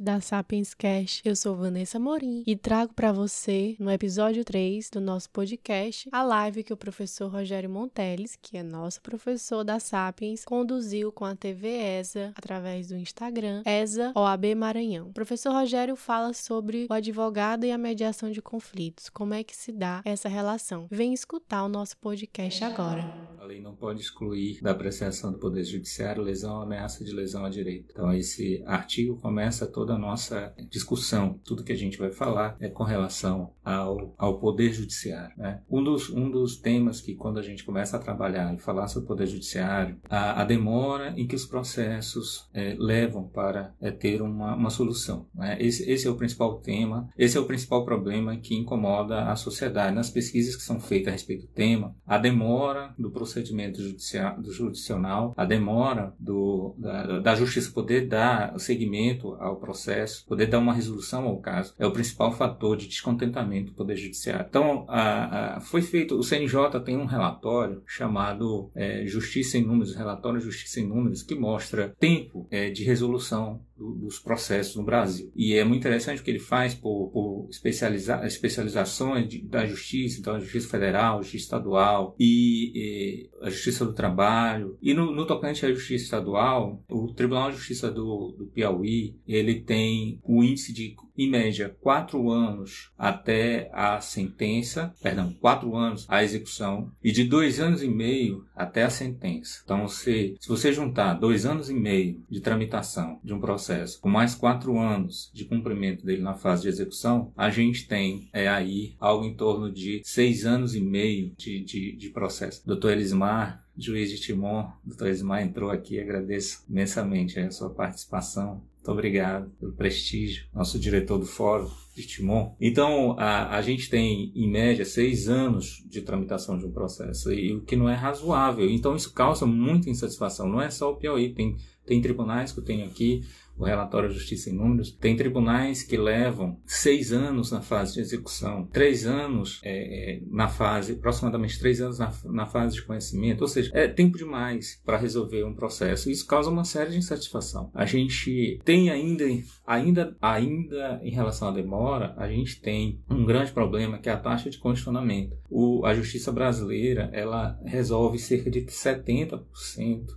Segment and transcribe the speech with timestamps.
[0.00, 1.22] ouvinte da Sapiens Cast.
[1.24, 6.22] Eu sou Vanessa Morim e trago para você, no episódio 3 do nosso podcast, a
[6.22, 11.36] live que o professor Rogério Monteles, que é nosso professor da Sapiens, conduziu com a
[11.36, 15.08] TV ESA através do Instagram ESA OAB Maranhão.
[15.08, 19.56] O professor Rogério fala sobre o advogado e a mediação de conflitos, como é que
[19.56, 20.86] se dá essa relação.
[20.90, 23.02] Vem escutar o nosso podcast agora.
[23.38, 27.44] A lei não pode excluir da apreciação do Poder Judiciário lesão ou ameaça de lesão
[27.44, 27.92] à direita.
[27.92, 31.40] Então, esse artigo começa toda a nossa discussão.
[31.44, 35.34] Tudo que a gente vai falar é com relação ao, ao Poder Judiciário.
[35.36, 35.60] Né?
[35.70, 39.04] Um, dos, um dos temas que, quando a gente começa a trabalhar e falar sobre
[39.04, 44.22] o Poder Judiciário, a, a demora em que os processos é, levam para é, ter
[44.22, 45.26] uma, uma solução.
[45.34, 45.56] Né?
[45.60, 49.94] Esse, esse é o principal tema, esse é o principal problema que incomoda a sociedade.
[49.94, 54.52] Nas pesquisas que são feitas a respeito do tema, a demora do procedimento judicial, do
[54.52, 59.79] judicional, a demora do, da, da justiça poder dar seguimento ao processo,
[60.26, 64.46] poder dar uma resolução ao caso, é o principal fator de descontentamento do Poder Judiciário.
[64.48, 69.94] Então, a, a, foi feito, o CNJ tem um relatório chamado é, Justiça em Números,
[69.94, 75.32] relatório Justiça em Números, que mostra tempo é, de resolução do, dos processos no Brasil.
[75.34, 80.20] E é muito interessante o que ele faz por, por especializar, especializações de, da justiça,
[80.20, 84.76] então a Justiça Federal, Justiça Estadual e, e a Justiça do Trabalho.
[84.82, 89.62] E no, no, tocante à Justiça Estadual, o Tribunal de Justiça do, do Piauí, ele
[89.62, 96.24] tem o índice de em média, quatro anos até a sentença, perdão, quatro anos a
[96.24, 99.60] execução e de dois anos e meio até a sentença.
[99.62, 104.08] Então, se, se você juntar dois anos e meio de tramitação de um processo com
[104.08, 108.94] mais quatro anos de cumprimento dele na fase de execução, a gente tem é, aí
[108.98, 112.66] algo em torno de seis anos e meio de, de, de processo.
[112.66, 118.92] Doutor Elismar, juiz de Timon, doutor Elismar entrou aqui, agradeço imensamente a sua participação muito
[118.92, 122.54] obrigado pelo prestígio, nosso diretor do fórum de Timon.
[122.58, 127.52] Então, a, a gente tem, em média, seis anos de tramitação de um processo, e
[127.52, 128.70] o que não é razoável.
[128.70, 130.48] Então, isso causa muita insatisfação.
[130.48, 133.22] Não é só o Piauí, tem, tem tribunais que eu tenho aqui,
[133.60, 138.66] o relatório Justiça em Números, tem tribunais que levam seis anos na fase de execução,
[138.72, 143.70] três anos é, na fase, aproximadamente três anos na, na fase de conhecimento, ou seja,
[143.74, 146.10] é tempo demais para resolver um processo.
[146.10, 147.70] Isso causa uma série de insatisfação.
[147.74, 149.24] A gente tem ainda,
[149.66, 154.16] ainda, ainda em relação à demora, a gente tem um grande problema que é a
[154.16, 155.36] taxa de condicionamento.
[155.50, 159.42] O, a justiça brasileira ela resolve cerca de 70%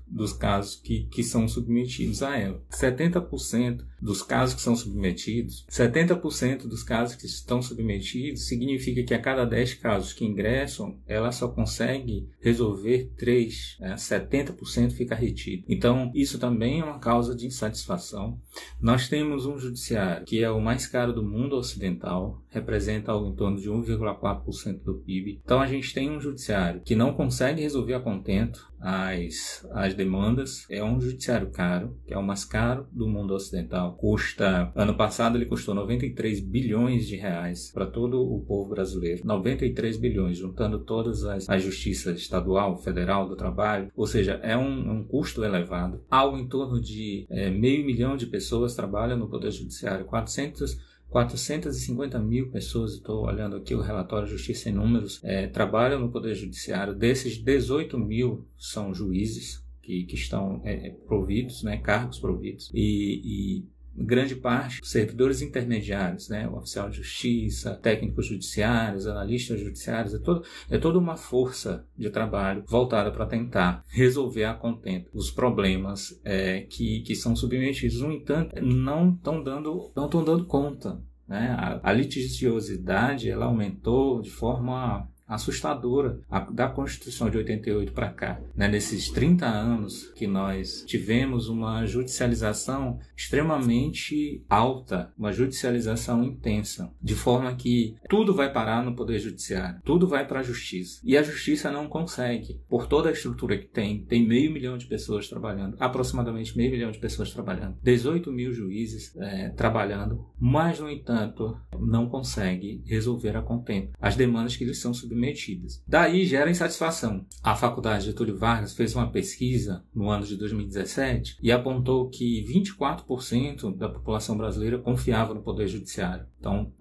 [0.07, 2.61] dos casos que, que são submetidos a ela.
[2.71, 9.13] 70% 70% dos casos que são submetidos, 70% dos casos que estão submetidos significa que
[9.13, 13.95] a cada 10 casos que ingressam, ela só consegue resolver 3, né?
[13.95, 15.63] 70% fica retido.
[15.69, 18.37] Então, isso também é uma causa de insatisfação.
[18.81, 23.35] Nós temos um judiciário que é o mais caro do mundo ocidental, representa algo em
[23.35, 25.41] torno de 1,4% do PIB.
[25.43, 30.65] Então, a gente tem um judiciário que não consegue resolver a contento as, as demandas,
[30.69, 33.95] é um judiciário caro, que é o mais caro do mundo ocidental.
[33.95, 39.25] Custa, ano passado ele custou 93 bilhões de reais para todo o povo brasileiro.
[39.25, 43.89] 93 bilhões, juntando todas as, as justiças estadual, federal, do trabalho.
[43.95, 46.03] Ou seja, é um, um custo elevado.
[46.11, 50.05] Algo em torno de é, meio milhão de pessoas trabalham no Poder Judiciário.
[50.05, 56.11] 400 450 mil pessoas, estou olhando aqui o relatório Justiça em Números, é, trabalham no
[56.11, 56.95] Poder Judiciário.
[56.95, 63.63] Desses, 18 mil são juízes que, que estão é, providos, né, cargos providos, e
[63.95, 70.43] grande parte servidores intermediários, né, o oficial de justiça, técnicos judiciários, analistas judiciários, é, todo,
[70.69, 76.61] é toda uma força de trabalho voltada para tentar resolver a contento os problemas é,
[76.61, 78.01] que, que são submetidos.
[78.01, 80.99] No entanto, não estão dando, não dando conta.
[81.27, 81.55] Né?
[81.57, 86.19] A, a litigiosidade ela aumentou de forma assustadora
[86.51, 88.41] da Constituição de 88 para cá.
[88.55, 88.67] Né?
[88.67, 97.55] Nesses 30 anos que nós tivemos uma judicialização extremamente alta, uma judicialização intensa, de forma
[97.55, 100.99] que tudo vai parar no Poder Judiciário, tudo vai para a Justiça.
[101.03, 104.85] E a Justiça não consegue, por toda a estrutura que tem, tem meio milhão de
[104.85, 110.89] pessoas trabalhando, aproximadamente meio milhão de pessoas trabalhando, 18 mil juízes é, trabalhando, mas, no
[110.89, 115.81] entanto, não consegue resolver a contento as demandas que lhes são submetidas submetidas.
[115.87, 117.25] Daí gera insatisfação.
[117.41, 123.75] A Faculdade Getúlio Vargas fez uma pesquisa no ano de 2017 e apontou que 24%
[123.77, 126.25] da população brasileira confiava no Poder Judiciário.
[126.39, 126.73] Então,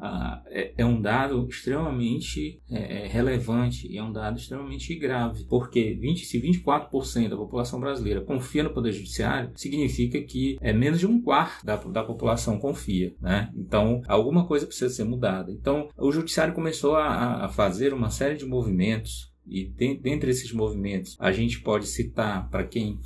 [0.49, 5.95] é, é, um dado extremamente é, é, relevante e é um dado extremamente grave, porque
[5.95, 11.07] 20, se 24% da população brasileira confia no Poder Judiciário, significa que é menos de
[11.07, 13.15] um quarto da, da população confia.
[13.21, 13.51] Né?
[13.55, 15.53] Então, alguma coisa precisa ser mudada.
[15.53, 21.17] Então, o Judiciário começou a, a fazer uma série de movimentos, e dentre esses movimentos,
[21.19, 22.99] a gente pode citar, para quem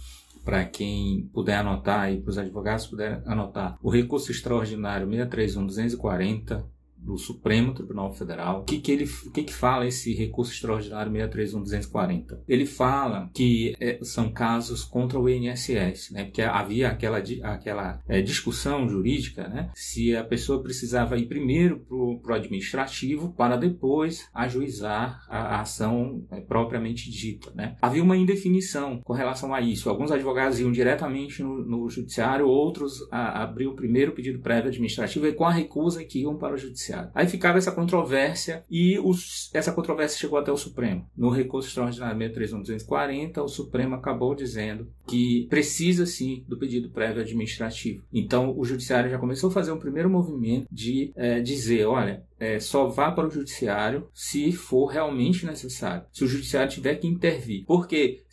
[0.44, 6.64] para quem puder anotar e para os advogados puderem anotar, o recurso extraordinário 631-240
[7.06, 8.60] do Supremo Tribunal Federal.
[8.60, 12.40] O que, que ele o que, que fala esse recurso extraordinário 631-240?
[12.48, 16.24] Ele fala que é, são casos contra o INSS, né?
[16.24, 19.70] Porque havia aquela, aquela é, discussão jurídica, né?
[19.74, 26.24] Se a pessoa precisava ir primeiro para o administrativo para depois ajuizar a, a ação
[26.32, 27.76] é, propriamente dita, né?
[27.80, 29.88] Havia uma indefinição com relação a isso.
[29.88, 35.26] Alguns advogados iam diretamente no, no judiciário, outros a, abriam o primeiro pedido prévio administrativo
[35.26, 36.95] e com a recusa que iam para o judiciário.
[37.14, 41.08] Aí ficava essa controvérsia e os, essa controvérsia chegou até o Supremo.
[41.16, 48.04] No recurso extraordinário 63240, o Supremo acabou dizendo que precisa sim do pedido prévio administrativo.
[48.12, 52.60] Então o Judiciário já começou a fazer um primeiro movimento de é, dizer: olha, é,
[52.60, 57.64] só vá para o judiciário se for realmente necessário, se o judiciário tiver que intervir.
[57.66, 58.24] Porque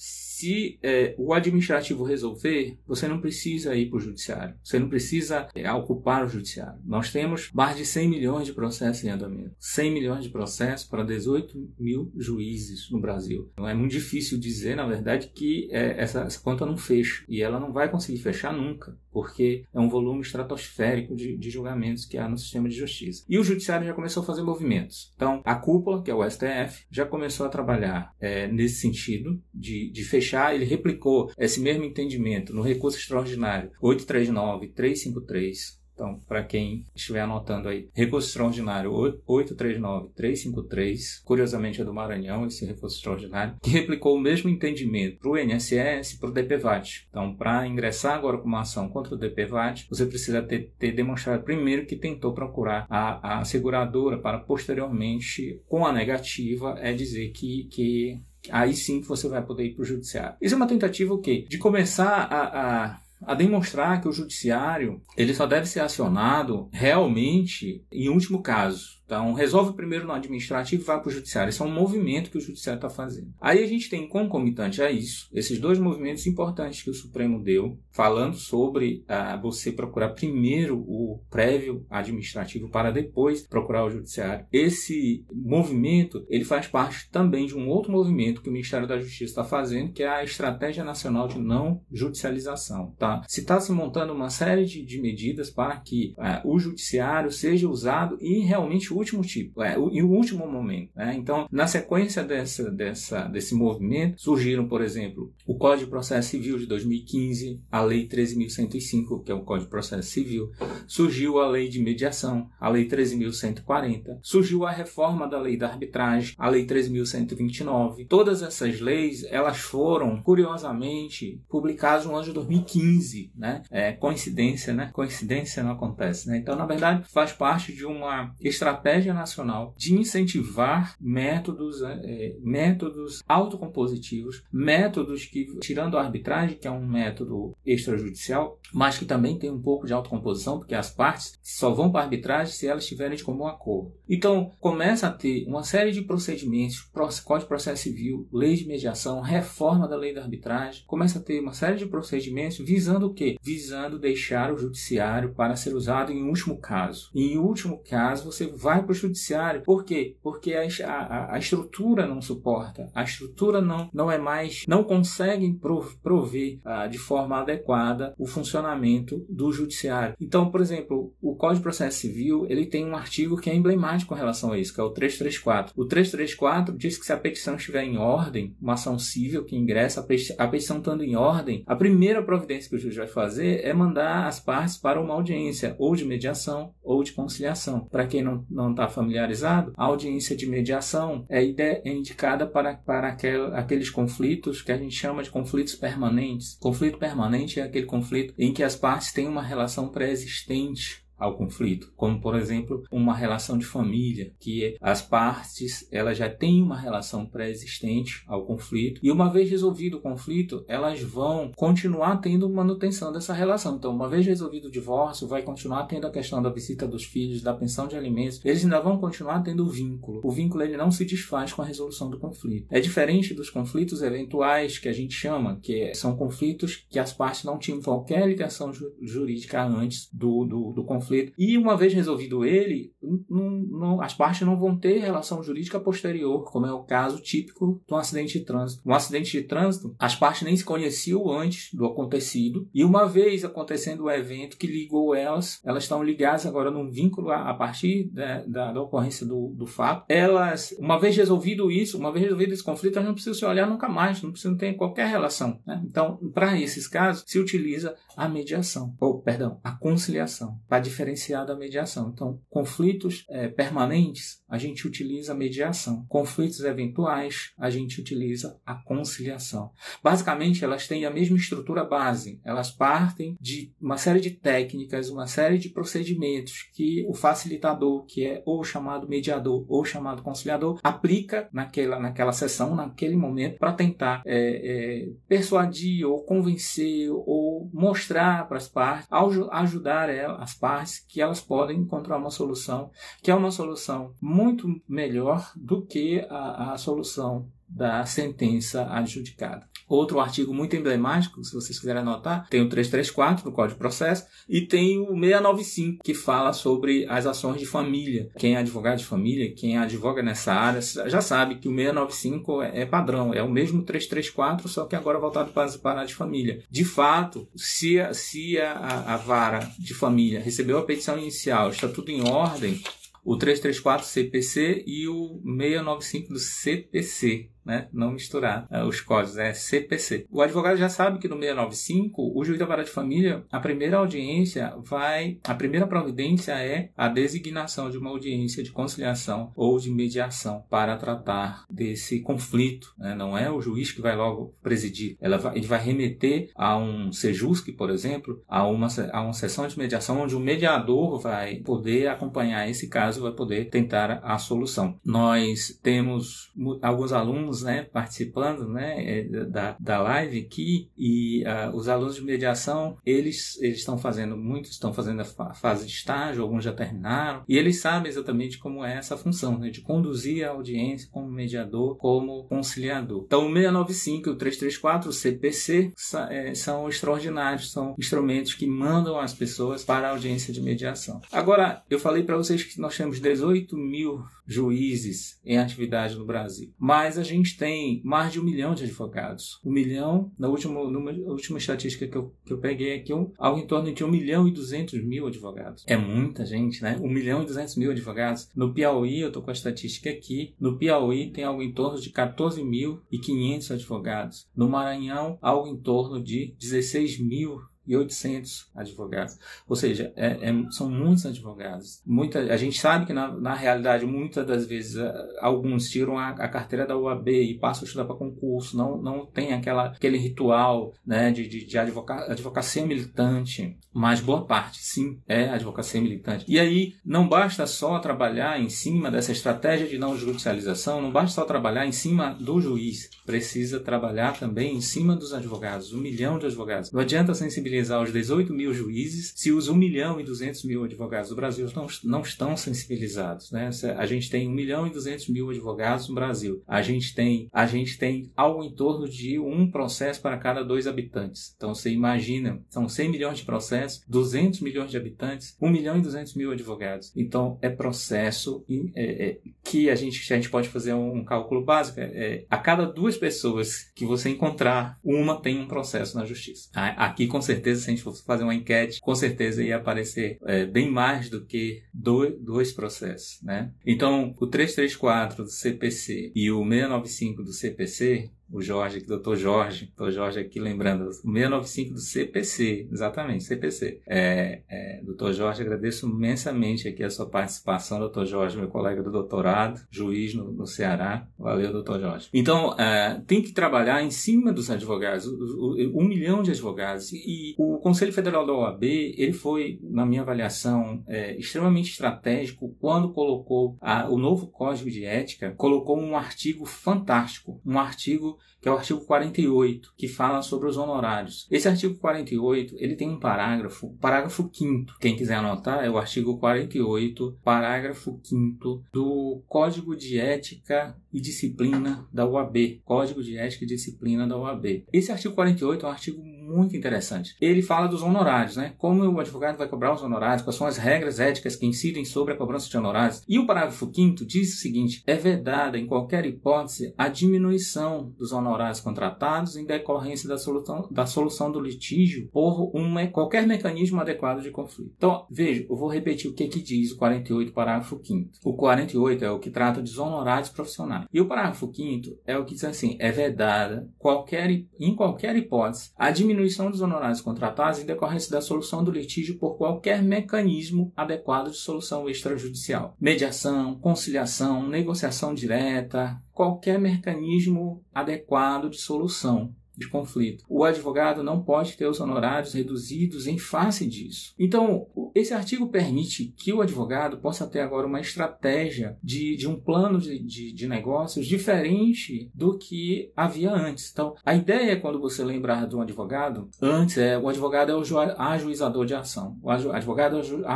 [0.83, 5.71] é, o administrativo resolver, você não precisa ir para o judiciário, você não precisa é,
[5.71, 6.81] ocupar o judiciário.
[6.85, 9.55] Nós temos mais de 100 milhões de processos em andamento.
[9.59, 13.49] 100 milhões de processos para 18 mil juízes no Brasil.
[13.53, 17.23] Então é muito difícil dizer, na verdade, que é, essa, essa conta não fecha.
[17.29, 22.05] E ela não vai conseguir fechar nunca, porque é um volume estratosférico de, de julgamentos
[22.05, 23.23] que há no sistema de justiça.
[23.29, 25.11] E o judiciário já já começou a fazer movimentos.
[25.15, 29.89] Então, a cúpula, que é o STF, já começou a trabalhar é, nesse sentido de,
[29.91, 30.32] de fechar.
[30.53, 37.87] Ele replicou esse mesmo entendimento no recurso extraordinário 839-353 então, para quem estiver anotando aí,
[37.93, 38.91] recurso extraordinário
[39.27, 45.37] 839-353, curiosamente é do Maranhão, esse recurso extraordinário, que replicou o mesmo entendimento para o
[45.37, 47.05] INSS e para o DPVAT.
[47.09, 51.43] Então, para ingressar agora com uma ação contra o DPVAT, você precisa ter, ter demonstrado
[51.43, 57.65] primeiro que tentou procurar a, a seguradora para posteriormente, com a negativa, é dizer que,
[57.65, 58.19] que
[58.51, 60.35] aí sim você vai poder ir para o judiciário.
[60.41, 61.45] Isso é uma tentativa o quê?
[61.49, 67.83] De começar a, a a demonstrar que o judiciário ele só deve ser acionado realmente
[67.91, 69.01] em último caso.
[69.05, 71.49] Então, resolve primeiro no administrativo e vai para o judiciário.
[71.49, 73.33] Esse é um movimento que o judiciário está fazendo.
[73.39, 77.77] Aí a gente tem concomitante a isso, esses dois movimentos importantes que o Supremo deu,
[77.91, 84.45] falando sobre ah, você procurar primeiro o prévio administrativo para depois procurar o judiciário.
[84.51, 89.31] Esse movimento, ele faz parte também de um outro movimento que o Ministério da Justiça
[89.31, 92.93] está fazendo, que é a Estratégia Nacional de Não Judicialização.
[92.97, 93.21] Tá?
[93.27, 97.67] Se está se montando uma série de, de medidas para que ah, o judiciário seja
[97.67, 100.91] usado e realmente último tipo, é, o, em o último momento.
[100.95, 101.15] Né?
[101.17, 106.57] Então, na sequência dessa, dessa, desse movimento, surgiram, por exemplo, o Código de Processo Civil
[106.57, 110.51] de 2015, a Lei 13.105, que é o Código de Processo Civil,
[110.87, 116.35] surgiu a Lei de Mediação, a Lei 13.140, surgiu a reforma da Lei da Arbitragem,
[116.37, 118.07] a Lei 13.129.
[118.07, 123.63] Todas essas leis, elas foram, curiosamente, publicadas no ano de 2015, né?
[123.69, 124.89] É, coincidência, né?
[124.93, 126.37] Coincidência não acontece, né?
[126.37, 133.23] Então, na verdade, faz parte de uma estratégia estratégia nacional de incentivar métodos, é, métodos
[133.27, 139.49] autocompositivos, métodos que, tirando a arbitragem, que é um método extrajudicial, mas que também tem
[139.49, 143.15] um pouco de autocomposição, porque as partes só vão para a arbitragem se elas estiverem
[143.15, 143.93] de comum acordo.
[144.09, 146.81] Então, começa a ter uma série de procedimentos,
[147.23, 151.39] Código de Processo Civil, lei de mediação, reforma da lei da arbitragem, começa a ter
[151.39, 153.37] uma série de procedimentos visando o quê?
[153.41, 157.09] Visando deixar o judiciário para ser usado em último caso.
[157.13, 159.61] Em último caso, você vai para o judiciário.
[159.61, 160.15] Por quê?
[160.21, 165.57] Porque a, a, a, estrutura não suporta, a estrutura não, não é mais, não consegue
[166.01, 170.15] prover ah, de forma adequada o funcionamento do judiciário.
[170.19, 174.09] Então, por exemplo, o Código de Processo Civil ele tem um artigo que é emblemático
[174.09, 175.73] com relação a isso, que é o 334.
[175.75, 180.05] O 334 diz que se a petição estiver em ordem, uma ação civil que ingressa,
[180.37, 184.27] a petição estando em ordem, a primeira providência que o juiz vai fazer é mandar
[184.27, 187.87] as partes para uma audiência, ou de mediação ou de conciliação.
[187.91, 193.09] Para quem não não está familiarizado, a audiência de mediação é, é indicada para, para
[193.09, 196.57] aquel, aqueles conflitos que a gente chama de conflitos permanentes.
[196.59, 201.91] Conflito permanente é aquele conflito em que as partes têm uma relação pré-existente ao conflito,
[201.95, 207.25] como por exemplo uma relação de família, que as partes elas já têm uma relação
[207.25, 213.33] pré-existente ao conflito e uma vez resolvido o conflito, elas vão continuar tendo manutenção dessa
[213.33, 213.77] relação.
[213.77, 217.41] Então, uma vez resolvido o divórcio, vai continuar tendo a questão da visita dos filhos,
[217.41, 218.43] da pensão de alimentos.
[218.43, 220.19] Eles ainda vão continuar tendo o vínculo.
[220.23, 222.67] O vínculo ele não se desfaz com a resolução do conflito.
[222.69, 227.45] É diferente dos conflitos eventuais que a gente chama, que são conflitos que as partes
[227.45, 231.12] não tinham qualquer ligação jurídica antes do, do, do conflito.
[231.37, 232.93] E uma vez resolvido ele,
[233.29, 237.81] não, não, as partes não vão ter relação jurídica posterior, como é o caso típico
[237.87, 238.81] de um acidente de trânsito.
[238.85, 243.43] Um acidente de trânsito, as partes nem se conheciam antes do acontecido, e uma vez
[243.43, 248.09] acontecendo o evento que ligou elas, elas estão ligadas agora num vínculo a, a partir
[248.11, 250.05] da, da, da ocorrência do, do fato.
[250.09, 253.67] Elas, uma vez resolvido isso, uma vez resolvido esse conflito, elas não precisam se olhar
[253.67, 255.59] nunca mais, não precisam ter qualquer relação.
[255.65, 255.81] Né?
[255.85, 261.02] Então, para esses casos, se utiliza a mediação, ou perdão, a conciliação, para diferenciar
[261.45, 262.11] da mediação.
[262.13, 266.05] Então, conflitos é, permanentes, a gente utiliza a mediação.
[266.07, 269.71] Conflitos eventuais, a gente utiliza a conciliação.
[270.03, 272.39] Basicamente, elas têm a mesma estrutura base.
[272.43, 278.25] Elas partem de uma série de técnicas, uma série de procedimentos que o facilitador, que
[278.25, 284.21] é ou chamado mediador ou chamado conciliador, aplica naquela, naquela sessão, naquele momento, para tentar
[284.25, 289.07] é, é, persuadir ou convencer ou mostrar para as partes,
[289.51, 295.51] ajudar as partes que elas podem encontrar uma solução que é uma solução muito melhor
[295.55, 299.67] do que a, a solução da sentença adjudicada.
[299.93, 304.25] Outro artigo muito emblemático, se vocês quiserem anotar, tem o 334 do Código de Processo
[304.49, 308.27] e tem o 695 que fala sobre as ações de família.
[308.39, 312.81] Quem é advogado de família, quem advoga nessa área, já sabe que o 695 é,
[312.81, 316.63] é padrão, é o mesmo 334, só que agora voltado para paradas de família.
[316.71, 321.87] De fato, se, a, se a, a vara de família recebeu a petição inicial, está
[321.87, 322.81] tudo em ordem,
[323.23, 327.87] o 334 CPC e o 695 do CPC né?
[327.91, 330.25] Não misturar uh, os códigos, é CPC.
[330.31, 333.97] O advogado já sabe que no 695, o juiz da vara de família, a primeira
[333.97, 339.91] audiência vai, a primeira providência é a designação de uma audiência de conciliação ou de
[339.91, 343.15] mediação para tratar desse conflito, né?
[343.15, 347.11] Não é o juiz que vai logo presidir, ela vai, ele vai remeter a um
[347.11, 352.07] sejusque, por exemplo, a uma, a uma sessão de mediação onde o mediador vai poder
[352.07, 354.97] acompanhar esse caso, vai poder tentar a solução.
[355.03, 356.51] Nós temos
[356.81, 362.15] alguns alunos alunos né, participando né, é, da, da live aqui e uh, os alunos
[362.15, 366.73] de mediação, eles, eles estão fazendo, muitos estão fazendo a fase de estágio, alguns já
[366.73, 371.29] terminaram, e eles sabem exatamente como é essa função, né, de conduzir a audiência como
[371.29, 373.23] mediador, como conciliador.
[373.25, 375.93] Então, o 695 e o 334, o CPC,
[376.29, 381.21] é, são extraordinários, são instrumentos que mandam as pessoas para a audiência de mediação.
[381.31, 386.73] Agora, eu falei para vocês que nós temos 18 mil juízes em atividade no Brasil.
[386.77, 389.59] Mas a gente tem mais de um milhão de advogados.
[389.63, 393.59] Um milhão, na última, numa última estatística que eu, que eu peguei aqui, um, algo
[393.59, 395.83] em torno de um milhão e duzentos mil advogados.
[395.87, 396.97] É muita gente, né?
[397.01, 398.49] Um milhão e duzentos mil advogados.
[398.55, 402.09] No Piauí, eu estou com a estatística aqui, no Piauí tem algo em torno de
[402.09, 404.47] 14 mil e 500 advogados.
[404.55, 409.37] No Maranhão, algo em torno de 16 mil e 800 advogados.
[409.67, 412.01] Ou seja, é, é, são muitos advogados.
[412.05, 414.95] Muita, a gente sabe que, na, na realidade, muitas das vezes,
[415.39, 419.25] alguns tiram a, a carteira da UAB e passam a estudar para concurso, não, não
[419.25, 425.19] tem aquela, aquele ritual né, de, de, de advoca, advocacia militante, mas boa parte, sim,
[425.27, 426.45] é advocacia militante.
[426.47, 431.35] E aí, não basta só trabalhar em cima dessa estratégia de não judicialização, não basta
[431.35, 436.39] só trabalhar em cima do juiz, precisa trabalhar também em cima dos advogados, um milhão
[436.39, 436.91] de advogados.
[436.91, 440.83] Não adianta sensibilizar sensibilizar os 18 mil juízes se os 1 milhão e 200 mil
[440.83, 443.51] advogados do Brasil não, não estão sensibilizados.
[443.51, 443.69] Né?
[443.97, 446.61] A gente tem 1 milhão e 200 mil advogados no Brasil.
[446.67, 450.85] A gente tem, a gente tem algo em torno de um processo para cada dois
[450.85, 451.53] habitantes.
[451.55, 456.01] Então você imagina, são 100 milhões de processos, 200 milhões de habitantes, 1 milhão e
[456.01, 457.11] 200 mil advogados.
[457.15, 458.63] Então é processo
[458.95, 461.99] é, é, que a gente, a gente pode fazer um cálculo básico.
[461.99, 466.69] É, é, a cada duas pessoas que você encontrar, uma tem um processo na justiça.
[466.73, 470.37] Aqui, com certeza, certeza, se a gente fosse fazer uma enquete, com certeza ia aparecer
[470.45, 473.71] é, bem mais do que dois, dois processos, né?
[473.85, 479.91] Então, o 334 do CPC e o 695 do CPC, o Jorge, aqui, doutor Jorge,
[479.95, 484.01] doutor Jorge aqui lembrando, 695 do CPC, exatamente, CPC.
[484.07, 489.11] É, é, doutor Jorge, agradeço imensamente aqui a sua participação, doutor Jorge, meu colega do
[489.11, 491.27] doutorado, juiz no, no Ceará.
[491.37, 492.29] Valeu, doutor Jorge.
[492.33, 497.11] Então, é, tem que trabalhar em cima dos advogados, um milhão de advogados.
[497.11, 503.11] E o Conselho Federal da OAB, ele foi, na minha avaliação, é, extremamente estratégico quando
[503.11, 508.71] colocou a, o novo Código de Ética, colocou um artigo fantástico, um artigo que é
[508.71, 511.47] o artigo 48, que fala sobre os honorários.
[511.51, 516.37] Esse artigo 48, ele tem um parágrafo, parágrafo 5 Quem quiser anotar, é o artigo
[516.37, 522.81] 48, parágrafo 5 do Código de Ética e Disciplina da UAB.
[522.85, 524.85] Código de Ética e Disciplina da UAB.
[524.93, 527.35] Esse artigo 48 é um artigo muito interessante.
[527.41, 528.73] Ele fala dos honorários, né?
[528.77, 532.33] Como o advogado vai cobrar os honorários, quais são as regras éticas que incidem sobre
[532.33, 533.23] a cobrança de honorários.
[533.27, 538.31] E o parágrafo 5 diz o seguinte: é vedada, em qualquer hipótese, a diminuição dos
[538.31, 544.41] honorários contratados em decorrência da solução, da solução do litígio por um, qualquer mecanismo adequado
[544.41, 544.93] de conflito.
[544.95, 548.29] Então, veja, eu vou repetir o que, que diz o 48, parágrafo 5.
[548.43, 551.07] O 48 é o que trata dos honorários profissionais.
[551.11, 555.91] E o parágrafo 5 é o que diz assim: é vedada, qualquer, em qualquer hipótese,
[555.97, 560.91] a diminuição diminuição dos honorários contratados em decorrência da solução do litígio por qualquer mecanismo
[560.95, 562.95] adequado de solução extrajudicial.
[562.99, 570.43] Mediação, conciliação, negociação direta, qualquer mecanismo adequado de solução de conflito.
[570.47, 574.33] O advogado não pode ter os honorários reduzidos em face disso.
[574.37, 579.59] Então, esse artigo permite que o advogado possa ter agora uma estratégia de, de um
[579.59, 583.91] plano de, de, de negócios diferente do que havia antes.
[583.91, 587.83] Então, a ideia, quando você lembrar de um advogado, antes é o advogado é o
[588.19, 589.37] ajuizador de ação.
[589.41, 590.47] O advogado é o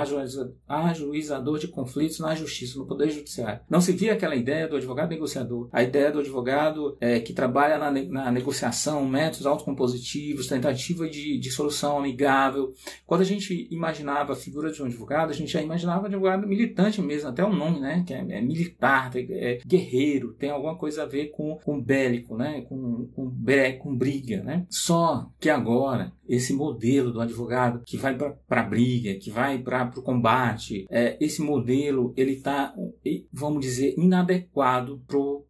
[0.68, 3.62] ajuizador de conflitos na justiça, no Poder Judiciário.
[3.70, 7.78] Não se via aquela ideia do advogado negociador, a ideia do advogado é, que trabalha
[7.78, 12.74] na, na negociação métodos autocompositivos, tentativa de, de solução amigável.
[13.06, 16.48] Quando a gente imaginava a figura de um advogado, a gente já imaginava um advogado
[16.48, 18.04] militante mesmo, até o nome, né?
[18.06, 22.62] Que é, é militar, é guerreiro, tem alguma coisa a ver com, com bélico, né?
[22.62, 23.32] Com, com,
[23.80, 24.66] com briga, né?
[24.70, 29.92] Só que agora esse modelo do advogado que vai para a briga, que vai para
[29.96, 32.74] o combate, é, esse modelo ele está,
[33.32, 35.02] vamos dizer, inadequado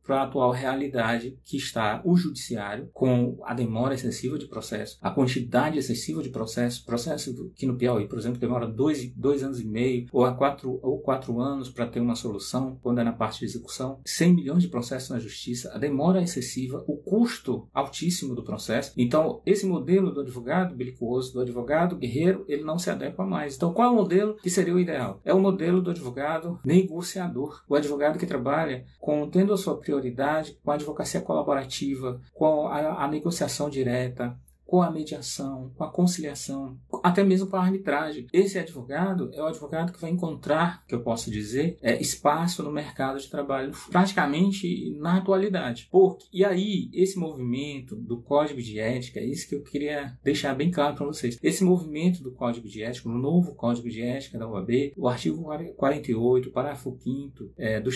[0.03, 5.12] para a atual realidade que está o judiciário, com a demora excessiva de processo, a
[5.12, 9.67] quantidade excessiva de processo, processo que no Piauí, por exemplo, demora dois, dois anos e
[9.67, 13.39] meio ou a quatro, ou quatro anos para ter uma solução, quando é na parte
[13.39, 18.43] de execução, 100 milhões de processos na justiça, a demora excessiva, o custo altíssimo do
[18.43, 18.93] processo.
[18.97, 23.56] Então, esse modelo do advogado advogado belicoso, do advogado guerreiro, ele não se adequa mais.
[23.56, 25.19] Então, qual é o modelo que seria o ideal?
[25.23, 30.58] É o modelo do advogado negociador, o advogado que trabalha com tendo a sua prioridade
[30.63, 36.77] com a advocacia colaborativa, com a, a negociação direta, com a mediação, com a conciliação,
[37.01, 38.27] até mesmo com a arbitragem.
[38.34, 42.71] Esse advogado é o advogado que vai encontrar, que eu posso dizer, é, espaço no
[42.71, 45.88] mercado de trabalho praticamente na atualidade.
[45.89, 50.53] Porque, e aí, esse movimento do Código de Ética, é isso que eu queria deixar
[50.53, 51.39] bem claro para vocês.
[51.41, 55.45] Esse movimento do Código de Ética, o novo Código de Ética da UAB, o artigo
[55.77, 57.89] 48, parágrafo 5 é, do,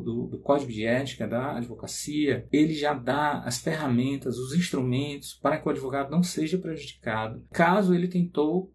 [0.00, 5.58] do, do Código de Ética da Advocacia, ele já dá as ferramentas, os instrumentos para
[5.58, 7.44] que o advogado não seja prejudicado.
[7.52, 8.72] Caso ele tentou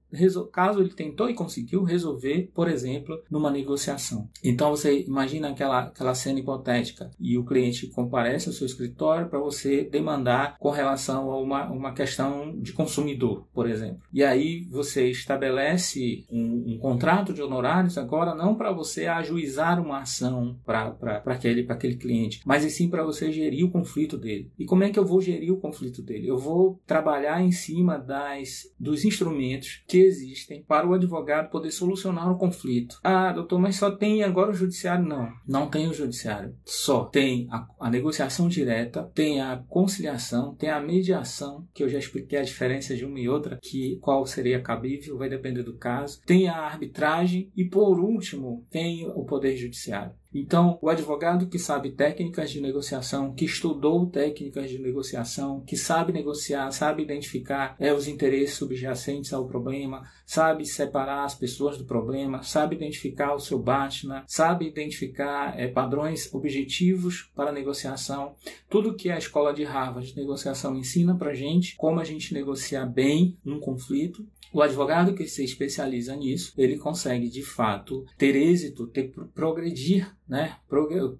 [0.51, 4.29] caso ele tentou e conseguiu resolver, por exemplo, numa negociação.
[4.43, 9.39] Então você imagina aquela, aquela cena hipotética e o cliente comparece ao seu escritório para
[9.39, 14.01] você demandar com relação a uma, uma questão de consumidor, por exemplo.
[14.11, 19.99] E aí você estabelece um, um contrato de honorários agora não para você ajuizar uma
[19.99, 20.95] ação para
[21.25, 24.51] aquele, aquele cliente, mas e sim para você gerir o conflito dele.
[24.57, 26.27] E como é que eu vou gerir o conflito dele?
[26.27, 32.31] Eu vou trabalhar em cima das, dos instrumentos que existem para o advogado poder solucionar
[32.31, 32.99] o conflito.
[33.03, 35.05] Ah, doutor, mas só tem agora o judiciário?
[35.05, 36.55] Não, não tem o judiciário.
[36.65, 41.97] Só tem a, a negociação direta, tem a conciliação, tem a mediação, que eu já
[41.97, 46.21] expliquei a diferença de uma e outra, que qual seria cabível, vai depender do caso.
[46.25, 50.13] Tem a arbitragem e, por último, tem o poder judiciário.
[50.33, 56.11] Então, o advogado que sabe técnicas de negociação, que estudou técnicas de negociação, que sabe
[56.11, 62.41] negociar, sabe identificar é, os interesses subjacentes ao problema, sabe separar as pessoas do problema,
[62.41, 68.33] sabe identificar o seu BATNA, sabe identificar é, padrões objetivos para negociação.
[68.69, 72.85] Tudo que a escola de Harvard de negociação ensina para gente, como a gente negociar
[72.85, 78.87] bem um conflito, o advogado que se especializa nisso, ele consegue de fato ter êxito,
[78.87, 80.55] ter progredir né?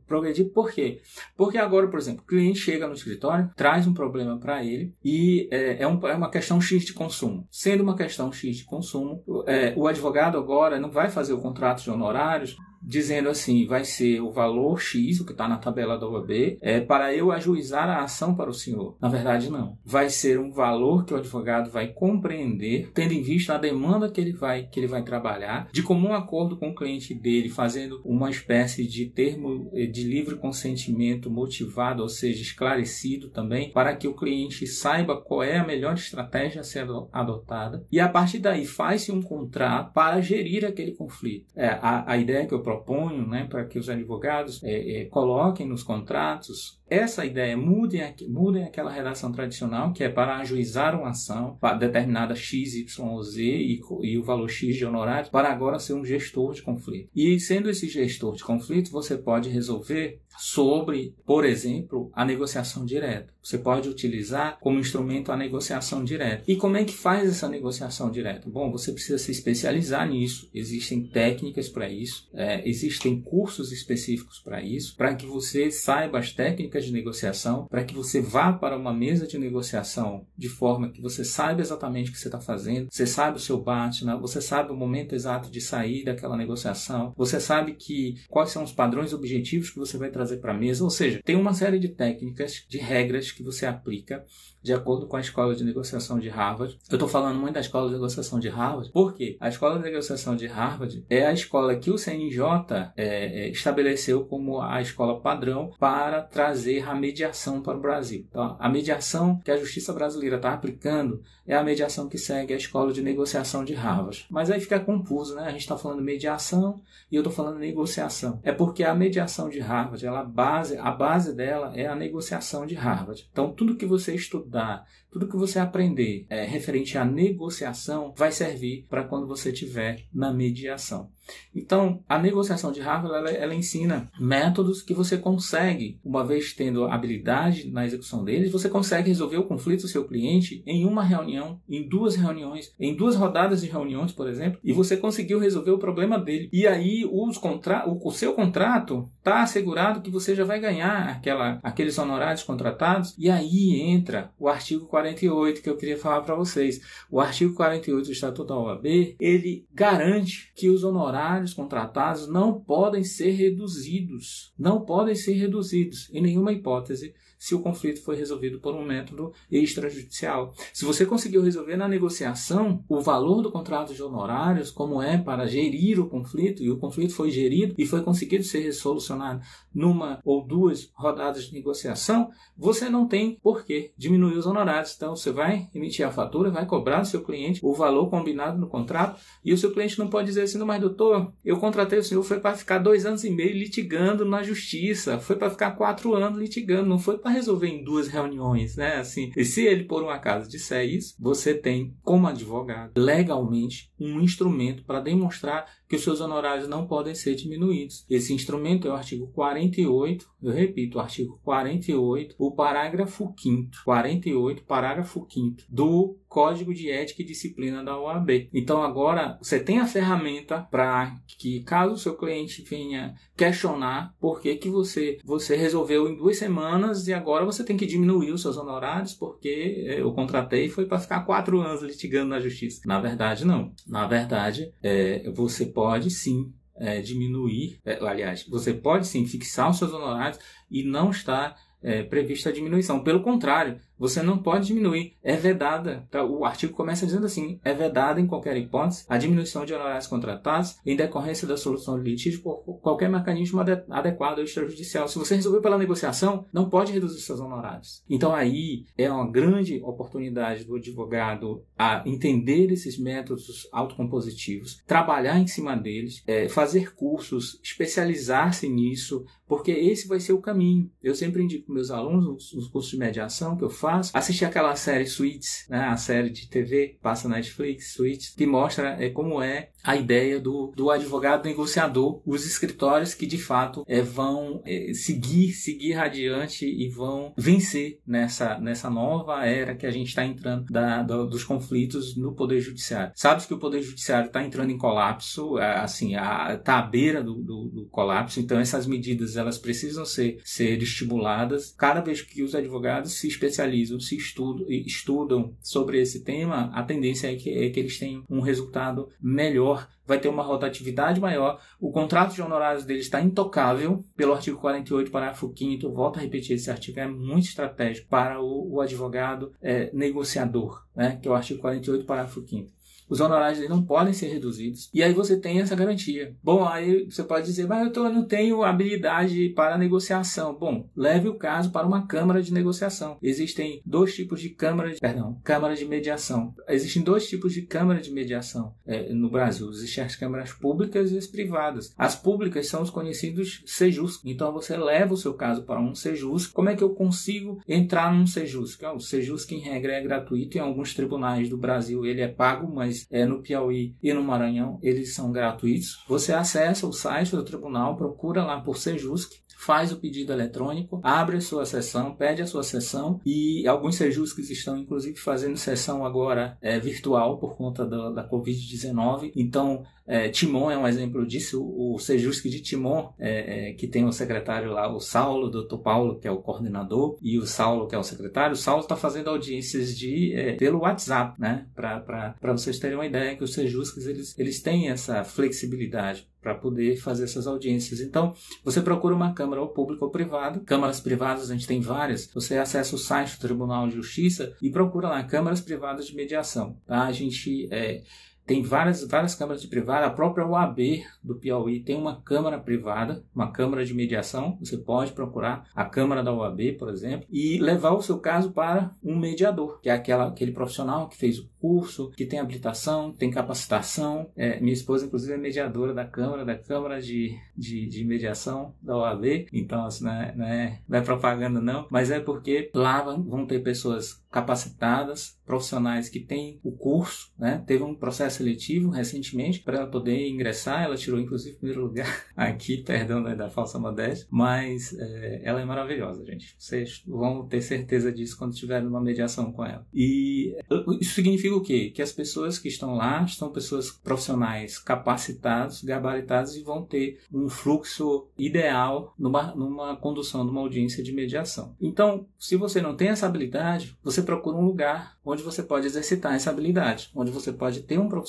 [0.08, 1.02] Progredir por quê?
[1.36, 5.48] Porque agora, por exemplo, o cliente chega no escritório, traz um problema para ele e
[5.52, 7.46] é, é, um, é, uma questão X de consumo.
[7.52, 11.84] Sendo uma questão X de consumo, é, o advogado agora não vai fazer o contrato
[11.84, 16.08] de honorários dizendo assim, vai ser o valor X, o que está na tabela da
[16.08, 18.98] OAB, é para eu ajuizar a ação para o senhor.
[19.02, 19.78] Na verdade, não.
[19.86, 24.20] Vai ser um valor que o advogado vai compreender, tendo em vista a demanda que
[24.20, 28.30] ele vai, que ele vai trabalhar, de comum acordo com o cliente dele, fazendo uma
[28.30, 34.16] espécie de termo eh, de livre consentimento motivado, ou seja, esclarecido também, para que o
[34.16, 37.86] cliente saiba qual é a melhor estratégia a ser adotada.
[37.92, 41.46] E a partir daí faz-se um contrato para gerir aquele conflito.
[41.56, 45.68] É, a, a ideia que eu proponho né, para que os advogados é, é, coloquem
[45.68, 51.58] nos contratos essa ideia, mudem, mudem aquela redação tradicional, que é para ajuizar uma ação
[51.60, 55.94] para determinada X, Y Z e, e o valor X de honorário, para agora ser
[55.94, 57.10] um gestor de conflito.
[57.16, 63.34] E sendo esse gestor de conflito, você pode resolver sobre, por exemplo, a negociação direta.
[63.42, 66.44] Você pode utilizar como instrumento a negociação direta.
[66.48, 68.50] E como é que faz essa negociação direta?
[68.50, 70.50] Bom, você precisa se especializar nisso.
[70.54, 76.32] Existem técnicas para isso, é, existem cursos específicos para isso, para que você saiba as
[76.32, 81.02] técnicas de negociação, para que você vá para uma mesa de negociação de forma que
[81.02, 83.64] você saiba exatamente o que você está fazendo, você sabe o seu
[84.04, 84.18] né?
[84.20, 88.72] você sabe o momento exato de sair daquela negociação, você sabe que quais são os
[88.72, 91.90] padrões objetivos que você vai trazer para a mesa, ou seja, tem uma série de
[91.90, 94.24] técnicas, de regras que você aplica
[94.64, 96.80] de acordo com a escola de negociação de Harvard.
[96.90, 100.36] Eu estou falando muito da escola de negociação de Harvard, porque a escola de negociação
[100.36, 105.72] de Harvard é a escola que o CNJ é, é, estabeleceu como a escola padrão
[105.78, 108.26] para trazer a mediação para o Brasil.
[108.30, 112.58] Então, a mediação que a justiça brasileira está aplicando é a mediação que segue a
[112.58, 114.26] escola de negociação de Harvard.
[114.30, 115.44] Mas aí fica confuso, né?
[115.44, 118.40] A gente está falando mediação e eu estou falando negociação.
[118.44, 122.76] É porque a mediação de Harvard, ela base, a base dela é a negociação de
[122.76, 123.28] Harvard.
[123.32, 124.16] Então, tudo que você
[124.54, 130.06] estudar, tudo que você aprender é, referente à negociação vai servir para quando você estiver
[130.14, 131.10] na mediação.
[131.56, 136.86] Então, a negociação de Harvard ela, ela, ensina métodos que você consegue, uma vez tendo
[136.86, 141.60] habilidade na execução deles, você consegue resolver o conflito do seu cliente em uma reunião,
[141.70, 145.78] em duas reuniões, em duas rodadas de reuniões, por exemplo, e você conseguiu resolver o
[145.78, 146.50] problema dele.
[146.52, 151.10] E aí os contra o, o seu contrato está assegurado que você já vai ganhar
[151.10, 153.16] aquela, aqueles honorários contratados.
[153.18, 156.82] E aí entra o artigo 48 que eu queria falar para vocês.
[157.10, 162.60] O artigo 48 do Estatuto da OAB ele garante que os honorários honorários contratados não
[162.60, 164.52] podem ser reduzidos.
[164.58, 169.34] Não podem ser reduzidos em nenhuma hipótese se o conflito foi resolvido por um método
[169.52, 170.54] extrajudicial.
[170.72, 175.46] Se você conseguiu resolver na negociação o valor do contrato de honorários, como é para
[175.46, 179.42] gerir o conflito, e o conflito foi gerido e foi conseguido ser resolucionado
[179.76, 184.94] numa ou duas rodadas de negociação, você não tem por que diminuir os honorários.
[184.96, 188.70] Então, você vai emitir a fatura, vai cobrar do seu cliente o valor combinado no
[188.70, 192.24] contrato, e o seu cliente não pode dizer assim, mas doutor, eu contratei o senhor,
[192.24, 196.40] foi para ficar dois anos e meio litigando na justiça, foi para ficar quatro anos
[196.40, 198.96] litigando, não foi para resolver em duas reuniões, né?
[198.96, 204.22] Assim, e se ele por um acaso disser isso, você tem como advogado legalmente um
[204.22, 208.04] instrumento para demonstrar que os seus honorários não podem ser diminuídos.
[208.10, 214.64] Esse instrumento é o artigo 48, eu repito, o artigo 48, o parágrafo 5 48,
[214.64, 218.50] parágrafo 5 do Código de Ética e Disciplina da OAB.
[218.52, 224.42] Então agora você tem a ferramenta para que caso o seu cliente venha questionar por
[224.42, 228.42] que, que você, você resolveu em duas semanas e agora você tem que diminuir os
[228.42, 232.82] seus honorários porque eu contratei e foi para ficar quatro anos litigando na justiça.
[232.84, 233.72] Na verdade, não.
[233.88, 239.78] Na verdade, é, você pode sim é, diminuir, é, aliás, você pode sim fixar os
[239.78, 243.04] seus honorários e não estar é, prevista a diminuição.
[243.04, 245.16] Pelo contrário, você não pode diminuir.
[245.24, 246.08] É vedada.
[246.10, 246.24] Tá?
[246.24, 250.78] O artigo começa dizendo assim: é vedada em qualquer hipótese a diminuição de honorários contratados
[250.86, 255.08] em decorrência da solução de litígio por qualquer mecanismo adequado ou extrajudicial.
[255.08, 258.04] Se você resolver pela negociação, não pode reduzir seus honorários.
[258.10, 265.48] Então aí é uma grande oportunidade do advogado a entender esses métodos autocompositivos, trabalhar em
[265.48, 270.90] cima deles, é, fazer cursos, especializar-se nisso, porque esse vai ser o caminho.
[271.02, 273.70] Eu sempre indico meus alunos nos cursos de mediação que eu
[274.14, 275.80] Assistir aquela série Suits, né?
[275.80, 280.40] A série de TV, passa na Netflix, Suits, que mostra é, como é a ideia
[280.40, 286.66] do, do advogado negociador, os escritórios que de fato é, vão é, seguir, seguir adiante
[286.66, 292.16] e vão vencer nessa, nessa nova era que a gente está entrando da, dos conflitos
[292.16, 293.12] no Poder Judiciário.
[293.16, 297.36] Sabe que o Poder Judiciário está entrando em colapso, é, assim, está à beira do,
[297.36, 301.74] do, do, colapso, então essas medidas elas precisam ser, ser estimuladas.
[301.78, 307.32] Cada vez que os advogados se especializam, se estudam, estudam sobre esse tema, a tendência
[307.32, 311.62] é que, é que eles tenham um resultado melhor vai ter uma rotatividade maior.
[311.80, 316.56] O contrato de honorários dele está intocável pelo artigo 48, parágrafo 5 volto a repetir,
[316.56, 321.34] esse artigo é muito estratégico para o, o advogado é, negociador, né, que é o
[321.34, 322.70] artigo 48, parágrafo 5
[323.10, 324.90] os honorários não podem ser reduzidos.
[324.94, 326.36] E aí você tem essa garantia.
[326.44, 330.54] Bom, aí você pode dizer, mas eu, tô, não tenho habilidade para negociação.
[330.54, 333.18] Bom, leve o caso para uma câmara de negociação.
[333.22, 336.54] Existem dois tipos de câmara de, perdão, câmara de mediação.
[336.68, 339.70] Existem dois tipos de câmara de mediação é, no Brasil.
[339.70, 341.94] Existem as câmaras públicas e as privadas.
[341.98, 344.22] As públicas são os conhecidos sejus.
[344.24, 346.48] Então você leva o seu caso para um sejus.
[346.48, 348.78] Como é que eu consigo entrar num sejus?
[348.96, 352.74] O sejus que em regra é gratuito em alguns tribunais do Brasil ele é pago,
[352.74, 356.04] mas é, no Piauí e no Maranhão, eles são gratuitos.
[356.08, 359.32] Você acessa o site do tribunal, procura lá por Sejusc,
[359.64, 364.50] faz o pedido eletrônico, abre a sua sessão, pede a sua sessão e alguns Sejuscs
[364.50, 369.32] estão inclusive fazendo sessão agora é, virtual por conta da, da Covid-19.
[369.36, 371.64] Então, é, Timon é um exemplo disso.
[371.64, 375.52] O, o Sejusc de Timon, é, é, que tem o secretário lá, o Saulo, o
[375.52, 378.54] doutor Paulo, que é o coordenador, e o Saulo, que é o secretário.
[378.54, 381.68] O Saulo está fazendo audiências de, é, pelo WhatsApp, né?
[381.74, 386.98] Para vocês terem uma ideia que os Sejuscs eles, eles têm essa flexibilidade para poder
[386.98, 388.02] fazer essas audiências.
[388.02, 390.60] Então, você procura uma câmara ou pública ou privada.
[390.60, 392.30] Câmaras privadas a gente tem várias.
[392.34, 396.78] Você acessa o site do Tribunal de Justiça e procura lá câmaras privadas de mediação.
[396.86, 397.04] Tá?
[397.04, 398.04] A gente é,
[398.46, 400.06] tem várias, várias câmaras de privada.
[400.06, 400.80] A própria OAB
[401.24, 404.58] do Piauí tem uma câmara privada, uma câmara de mediação.
[404.60, 408.92] Você pode procurar a câmara da OAB, por exemplo, e levar o seu caso para
[409.04, 413.32] um mediador, que é aquela, aquele profissional que fez o curso, que tem habilitação, tem
[413.32, 414.30] capacitação.
[414.36, 418.98] É, minha esposa, inclusive, é mediadora da Câmara, da Câmara de, de, de Mediação da
[418.98, 419.48] OAB.
[419.54, 423.46] Então, assim, não é, não, é, não é propaganda, não, mas é porque lá vão
[423.46, 427.64] ter pessoas capacitadas, profissionais que têm o curso, né?
[427.68, 432.78] Teve um processo seletivo recentemente para ela poder ingressar, ela tirou inclusive primeiro lugar aqui,
[432.78, 436.56] perdão né, da falsa modéstia, mas é, ela é maravilhosa, gente.
[436.58, 439.86] Vocês vão ter certeza disso quando tiverem uma mediação com ela.
[439.94, 440.56] E
[441.00, 441.92] isso significa o quê?
[441.94, 447.50] Que as pessoas que estão lá são pessoas profissionais capacitados, gabaritados e vão ter um
[447.50, 451.76] fluxo ideal numa, numa condução de uma audiência de mediação.
[451.80, 456.34] Então, se você não tem essa habilidade, você procura um lugar onde você pode exercitar
[456.34, 458.23] essa habilidade, onde você pode ter um profissional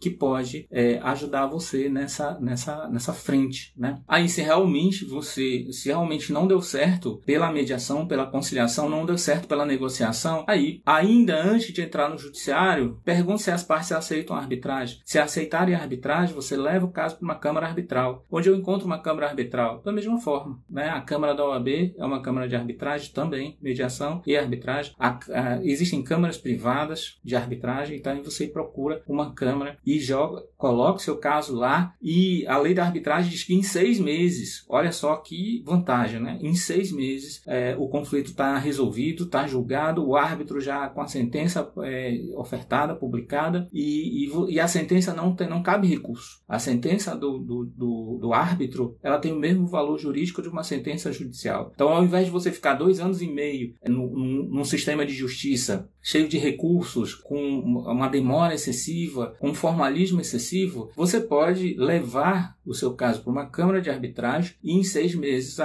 [0.00, 4.00] que pode é, ajudar você nessa, nessa, nessa frente, né?
[4.06, 9.18] Aí, se realmente você, se realmente não deu certo pela mediação, pela conciliação, não deu
[9.18, 14.36] certo pela negociação, aí, ainda antes de entrar no judiciário, pergunte se as partes aceitam
[14.36, 14.98] a arbitragem.
[15.04, 18.24] Se aceitarem a arbitragem, você leva o caso para uma câmara arbitral.
[18.30, 19.82] Onde eu encontro uma câmara arbitral?
[19.84, 20.88] Da mesma forma, né?
[20.88, 24.94] A Câmara da OAB é uma câmara de arbitragem também, mediação e arbitragem.
[24.98, 30.98] A, a, existem câmaras privadas de arbitragem, então você procura uma câmara e joga, coloca
[30.98, 34.90] o seu caso lá e a lei da arbitragem diz que em seis meses, olha
[34.90, 36.38] só que vantagem, né?
[36.40, 41.06] Em seis meses é, o conflito está resolvido, está julgado, o árbitro já com a
[41.06, 46.40] sentença é, ofertada, publicada e, e, e, a sentença não, tem, não cabe recurso.
[46.48, 50.62] A sentença do, do, do, do árbitro ela tem o mesmo valor jurídico de uma
[50.62, 51.70] sentença judicial.
[51.74, 55.88] Então, ao invés de você ficar dois anos e meio num, num sistema de justiça
[56.02, 62.94] cheio de recursos, com uma demora excessiva, com formalismo excessivo, você pode levar o seu
[62.94, 65.58] caso para uma câmara de arbitragem e em seis meses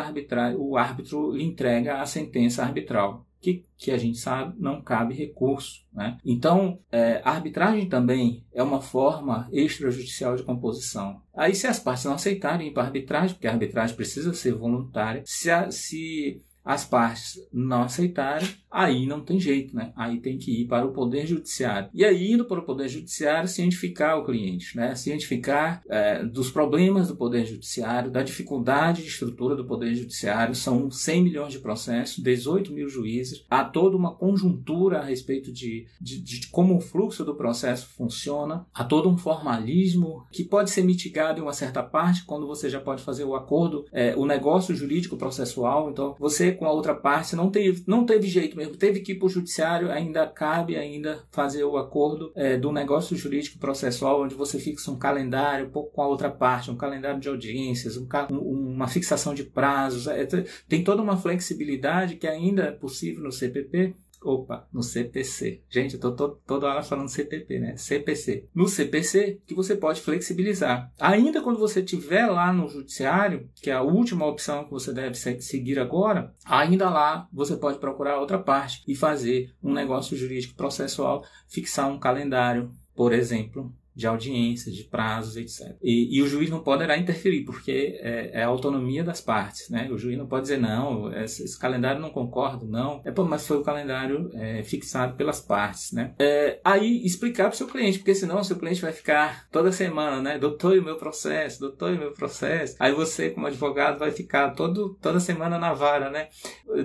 [0.58, 3.26] o árbitro lhe entrega a sentença arbitral.
[3.40, 5.84] Que, que a gente sabe não cabe recurso.
[5.92, 6.16] Né?
[6.24, 11.20] Então, é, a arbitragem também é uma forma extrajudicial de composição.
[11.34, 14.54] Aí, se as partes não aceitarem ir para a arbitragem, porque a arbitragem precisa ser
[14.54, 19.92] voluntária, se, a, se as partes não aceitarem, aí não tem jeito, né?
[19.96, 21.90] Aí tem que ir para o Poder Judiciário.
[21.94, 24.96] E aí, indo para o Poder Judiciário, cientificar o cliente, né?
[24.96, 30.56] Cientificar é, dos problemas do Poder Judiciário, da dificuldade de estrutura do Poder Judiciário.
[30.56, 33.46] São 100 milhões de processos, 18 mil juízes.
[33.50, 38.66] Há toda uma conjuntura a respeito de, de, de como o fluxo do processo funciona.
[38.74, 42.80] Há todo um formalismo que pode ser mitigado em uma certa parte quando você já
[42.80, 45.90] pode fazer o acordo, é, o negócio jurídico processual.
[45.90, 49.16] Então, você com a outra parte, não teve, não teve jeito mesmo, teve que ir
[49.16, 54.36] para o judiciário, ainda cabe ainda fazer o acordo é, do negócio jurídico processual, onde
[54.36, 58.88] você fixa um calendário pouco com a outra parte, um calendário de audiências, um, uma
[58.88, 60.28] fixação de prazos, é,
[60.68, 65.64] tem toda uma flexibilidade que ainda é possível no CPP, Opa, no CPC.
[65.68, 67.76] Gente, eu tô, tô toda hora falando CPP, né?
[67.76, 68.48] CPC.
[68.54, 70.92] No CPC, que você pode flexibilizar.
[71.00, 75.16] Ainda quando você estiver lá no judiciário, que é a última opção que você deve
[75.16, 81.26] seguir agora, ainda lá você pode procurar outra parte e fazer um negócio jurídico processual,
[81.48, 85.76] fixar um calendário, por exemplo, de audiência, de prazos, etc.
[85.82, 89.90] E, e, o juiz não poderá interferir, porque é, é, a autonomia das partes, né?
[89.92, 93.02] O juiz não pode dizer, não, esse, esse calendário não concordo, não.
[93.04, 96.14] É, pô, mas foi o calendário é, fixado pelas partes, né?
[96.18, 99.72] É, aí, explicar para o seu cliente, porque senão o seu cliente vai ficar toda
[99.72, 100.40] semana, né?
[100.40, 101.60] Doutor, e o meu processo?
[101.60, 102.76] Doutor, e o meu processo?
[102.80, 106.30] Aí você, como advogado, vai ficar todo, toda semana na vara, né?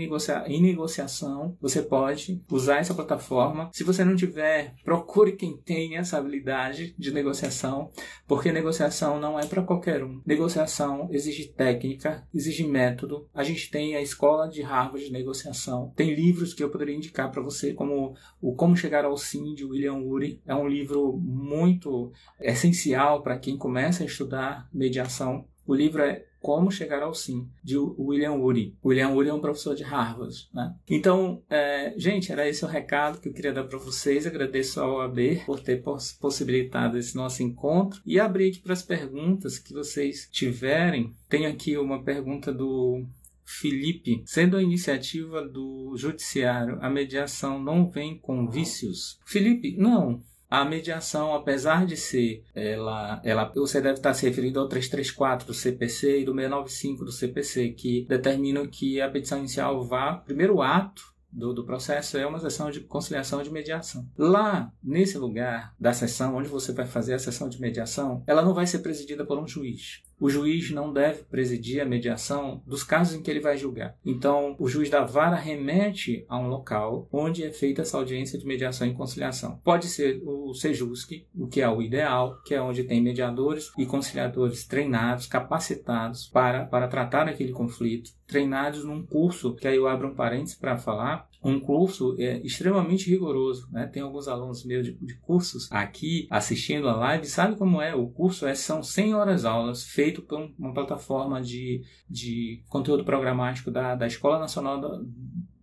[0.47, 3.69] em negociação, você pode usar essa plataforma.
[3.73, 7.89] Se você não tiver, procure quem tem essa habilidade de negociação,
[8.27, 10.21] porque negociação não é para qualquer um.
[10.25, 13.27] Negociação exige técnica, exige método.
[13.33, 15.91] A gente tem a escola de Harvard de negociação.
[15.95, 18.15] Tem livros que eu poderia indicar para você, como
[18.45, 23.57] o Como Chegar ao Sim, de William Ury, é um livro muito essencial para quem
[23.57, 28.77] começa a estudar mediação O livro é como Chegar ao Sim, de William Ury.
[28.85, 30.47] William Ury é um professor de Harvard.
[30.53, 30.75] Né?
[30.87, 34.27] Então, é, gente, era esse o recado que eu queria dar para vocês.
[34.27, 38.83] Agradeço ao AB por ter poss possibilitado esse nosso encontro e abrir aqui para as
[38.83, 41.15] perguntas que vocês tiverem.
[41.27, 43.07] Tem aqui uma pergunta do
[43.45, 49.19] Felipe, sendo a iniciativa do judiciário, a mediação não vem com vícios?
[49.25, 50.21] Felipe, não.
[50.49, 55.53] A mediação, apesar de ser, ela, ela, você deve estar se referindo ao 334 do
[55.53, 61.15] CPC e do 695 do CPC, que determinam que a petição inicial vá, primeiro ato
[61.31, 64.07] do, do, processo é uma sessão de conciliação de mediação.
[64.17, 68.53] Lá, nesse lugar da sessão, onde você vai fazer a sessão de mediação, ela não
[68.53, 73.15] vai ser presidida por um juiz o juiz não deve presidir a mediação dos casos
[73.15, 73.95] em que ele vai julgar.
[74.05, 78.45] Então, o juiz da vara remete a um local onde é feita essa audiência de
[78.45, 79.59] mediação e conciliação.
[79.63, 83.85] Pode ser o Sejusc, o que é o ideal, que é onde tem mediadores e
[83.85, 90.07] conciliadores treinados, capacitados para, para tratar aquele conflito, treinados num curso, que aí eu abro
[90.07, 93.69] um parênteses para falar, um curso é, extremamente rigoroso.
[93.71, 93.85] Né?
[93.85, 97.93] Tem alguns alunos meus de, de, cursos aqui assistindo a live, sabe como é?
[97.93, 103.69] O curso é, são 100 horas aulas, feito por uma plataforma de, de conteúdo programático
[103.69, 104.81] da, da Escola Nacional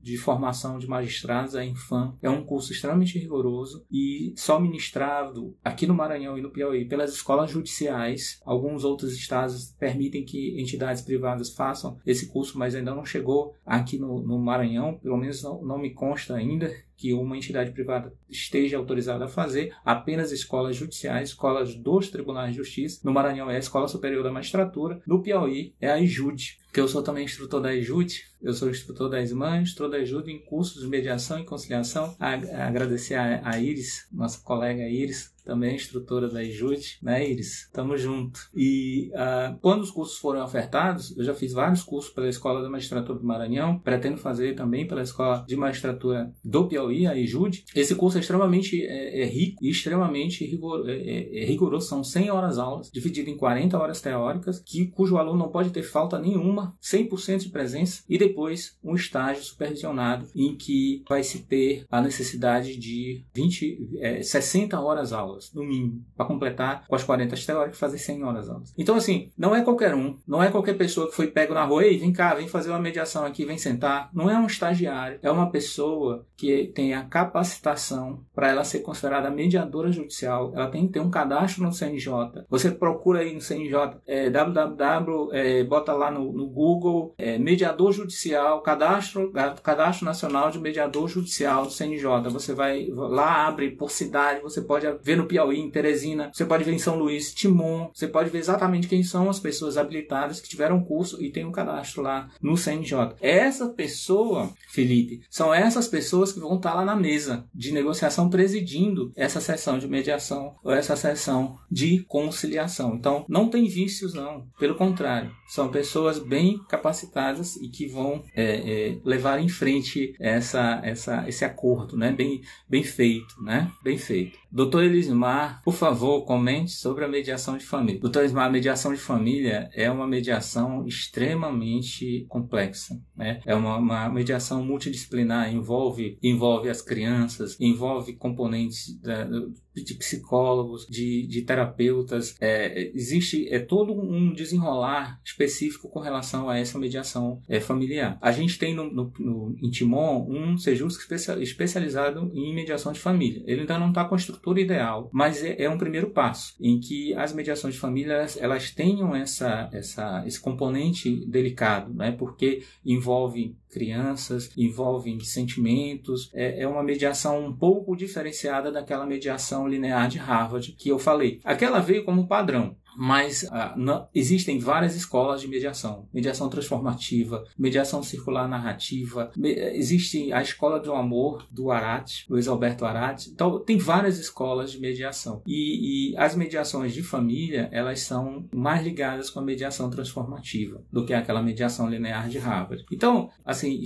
[0.02, 2.14] de formação de magistrados, a Infam.
[2.20, 7.12] É um curso extremamente rigoroso e só ministrado aqui no Maranhão e no Piauí pelas
[7.12, 8.40] escolas judiciais.
[8.44, 13.98] Alguns outros estados permitem que entidades privadas façam esse curso, mas ainda não chegou aqui
[13.98, 16.72] no, no Maranhão, pelo menos não, não me consta ainda
[17.02, 22.58] que uma entidade privada esteja autorizada a fazer, apenas escolas judiciais, escolas dos tribunais de
[22.58, 23.00] justiça.
[23.02, 26.86] No Maranhão é a Escola Superior da Magistratura, no Piauí é a IJUD, que eu
[26.86, 30.80] sou também instrutor da IJUD, eu sou instrutor das mães, instrutor da IJUD em cursos
[30.80, 32.14] de mediação e conciliação.
[32.20, 37.68] A, a agradecer a, a Iris, nossa colega Iris, também instrutora da IJUD, né, Iris?
[37.72, 38.48] Tamo junto.
[38.54, 42.70] E uh, quando os cursos foram ofertados, eu já fiz vários cursos pela Escola da
[42.70, 47.64] Magistratura do Maranhão, pretendo fazer também pela Escola de Magistratura do Piauí, a IJUD.
[47.74, 52.04] Esse curso é extremamente é, é rico e extremamente rigor, é, é, é rigoroso, são
[52.04, 56.18] 100 horas aulas, dividido em 40 horas teóricas, que, cujo aluno não pode ter falta
[56.18, 62.00] nenhuma, 100% de presença, e depois um estágio supervisionado em que vai se ter a
[62.00, 67.78] necessidade de 20, 60 horas aulas aulas, no mínimo, para completar com as 40 teóricas
[67.78, 68.74] fazer 100 horas aulas.
[68.76, 71.84] Então, assim, não é qualquer um, não é qualquer pessoa que foi pego na rua,
[71.84, 74.10] ei, vem cá, vem fazer uma mediação aqui, vem sentar.
[74.12, 79.30] Não é um estagiário, é uma pessoa que tem a capacitação para ela ser considerada
[79.30, 80.52] mediadora judicial.
[80.54, 82.44] Ela tem que ter um cadastro no CNJ.
[82.48, 87.92] Você procura aí no CNJ, é, www, é, bota lá no, no Google, é, mediador
[87.92, 92.28] judicial, cadastro, cadastro nacional de mediador judicial do CNJ.
[92.30, 96.44] Você vai lá, abre por cidade, você pode ver no no Piauí, em Teresina, você
[96.44, 100.40] pode ver em São Luís, Timon, você pode ver exatamente quem são as pessoas habilitadas
[100.40, 103.14] que tiveram curso e tem um cadastro lá no CNJ.
[103.20, 109.12] Essa pessoa, Felipe, são essas pessoas que vão estar lá na mesa de negociação presidindo
[109.16, 112.94] essa sessão de mediação ou essa sessão de conciliação.
[112.94, 114.46] Então, não tem vícios, não.
[114.58, 120.80] Pelo contrário, são pessoas bem capacitadas e que vão é, é, levar em frente essa,
[120.82, 122.10] essa, esse acordo, né?
[122.12, 123.70] Bem, bem feito, né?
[123.82, 124.41] Bem feito.
[124.52, 128.00] Doutor Elismar, por favor, comente sobre a mediação de família.
[128.00, 133.00] Doutor Elismar, a mediação de família é uma mediação extremamente complexa.
[133.16, 133.40] Né?
[133.46, 139.26] É uma, uma mediação multidisciplinar, envolve, envolve as crianças, envolve componentes da,
[139.74, 142.36] de psicólogos, de, de terapeutas.
[142.40, 148.18] É, existe é todo um desenrolar específico com relação a essa mediação é, familiar.
[148.20, 150.98] A gente tem no, no, no em Timon um Sejus
[151.40, 153.42] especializado em mediação de família.
[153.46, 156.78] Ele ainda não está com a estrutura ideal, mas é, é, um primeiro passo em
[156.78, 162.12] que as mediações de família elas, elas tenham essa, essa, esse componente delicado, né?
[162.12, 166.30] porque envolve crianças, envolvem sentimentos.
[166.34, 171.40] É, é uma mediação um pouco diferenciada daquela mediação linear de Harvard que eu falei.
[171.42, 176.08] Aquela veio como padrão mas ah, não, existem várias escolas de mediação.
[176.12, 182.84] Mediação transformativa, mediação circular narrativa, me, existe a escola do amor do Arati, Luiz Alberto
[182.84, 183.30] Arati.
[183.30, 185.42] Então, tem várias escolas de mediação.
[185.46, 191.04] E, e, as mediações de família, elas são mais ligadas com a mediação transformativa do
[191.04, 192.84] que aquela mediação linear de Harvard.
[192.90, 193.82] Então, assim,